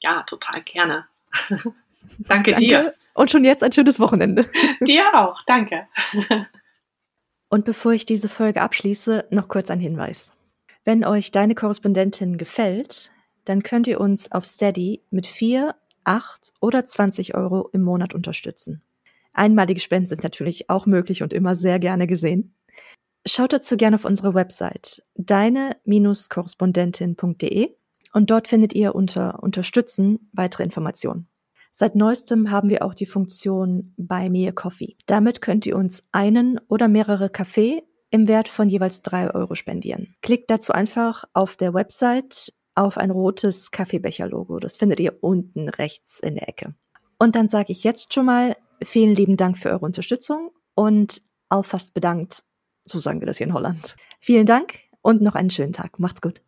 Ja, 0.00 0.22
total 0.22 0.62
gerne. 0.62 1.06
Danke, 2.18 2.52
Danke 2.52 2.54
dir. 2.56 2.94
Und 3.14 3.30
schon 3.30 3.44
jetzt 3.44 3.62
ein 3.62 3.72
schönes 3.72 3.98
Wochenende. 3.98 4.46
Dir 4.80 5.04
auch. 5.14 5.38
Danke. 5.46 5.86
Und 7.48 7.64
bevor 7.64 7.92
ich 7.92 8.06
diese 8.06 8.28
Folge 8.28 8.62
abschließe, 8.62 9.26
noch 9.30 9.48
kurz 9.48 9.70
ein 9.70 9.80
Hinweis. 9.80 10.32
Wenn 10.84 11.04
euch 11.04 11.30
deine 11.30 11.54
Korrespondentin 11.54 12.38
gefällt, 12.38 13.10
dann 13.44 13.62
könnt 13.62 13.86
ihr 13.86 14.00
uns 14.00 14.32
auf 14.32 14.44
Steady 14.44 15.02
mit 15.10 15.26
4, 15.26 15.74
8 16.04 16.52
oder 16.60 16.84
20 16.84 17.34
Euro 17.34 17.68
im 17.72 17.82
Monat 17.82 18.14
unterstützen. 18.14 18.82
Einmalige 19.32 19.80
Spenden 19.80 20.06
sind 20.06 20.22
natürlich 20.22 20.70
auch 20.70 20.86
möglich 20.86 21.22
und 21.22 21.32
immer 21.32 21.54
sehr 21.54 21.78
gerne 21.78 22.06
gesehen. 22.06 22.54
Schaut 23.26 23.52
dazu 23.52 23.76
gerne 23.76 23.96
auf 23.96 24.04
unsere 24.04 24.34
Website 24.34 25.02
deine-korrespondentin.de 25.14 27.74
und 28.12 28.30
dort 28.30 28.48
findet 28.48 28.74
ihr 28.74 28.94
unter 28.94 29.42
Unterstützen 29.42 30.30
weitere 30.32 30.64
Informationen. 30.64 31.28
Seit 31.72 31.94
neuestem 31.94 32.50
haben 32.50 32.68
wir 32.68 32.84
auch 32.84 32.94
die 32.94 33.06
Funktion 33.06 33.94
Buy 33.96 34.28
Me 34.30 34.48
a 34.48 34.52
Coffee. 34.52 34.96
Damit 35.06 35.40
könnt 35.40 35.66
ihr 35.66 35.76
uns 35.76 36.02
einen 36.12 36.60
oder 36.68 36.88
mehrere 36.88 37.30
Kaffee 37.30 37.84
im 38.10 38.26
Wert 38.26 38.48
von 38.48 38.68
jeweils 38.68 39.02
drei 39.02 39.32
Euro 39.32 39.54
spendieren. 39.54 40.14
Klickt 40.20 40.50
dazu 40.50 40.72
einfach 40.72 41.24
auf 41.32 41.56
der 41.56 41.74
Website 41.74 42.52
auf 42.80 42.96
ein 42.96 43.10
rotes 43.10 43.70
Kaffeebecher-Logo. 43.70 44.58
Das 44.58 44.78
findet 44.78 45.00
ihr 45.00 45.22
unten 45.22 45.68
rechts 45.68 46.18
in 46.18 46.36
der 46.36 46.48
Ecke. 46.48 46.74
Und 47.18 47.36
dann 47.36 47.48
sage 47.48 47.72
ich 47.72 47.84
jetzt 47.84 48.14
schon 48.14 48.24
mal 48.24 48.56
vielen 48.82 49.14
lieben 49.14 49.36
Dank 49.36 49.58
für 49.58 49.70
eure 49.70 49.84
Unterstützung 49.84 50.50
und 50.74 51.22
auf 51.50 51.66
fast 51.66 51.92
bedankt. 51.92 52.42
So 52.86 52.98
sagen 52.98 53.20
wir 53.20 53.26
das 53.26 53.36
hier 53.36 53.46
in 53.46 53.52
Holland. 53.52 53.96
Vielen 54.18 54.46
Dank 54.46 54.78
und 55.02 55.20
noch 55.20 55.34
einen 55.34 55.50
schönen 55.50 55.74
Tag. 55.74 55.98
Macht's 55.98 56.22
gut. 56.22 56.40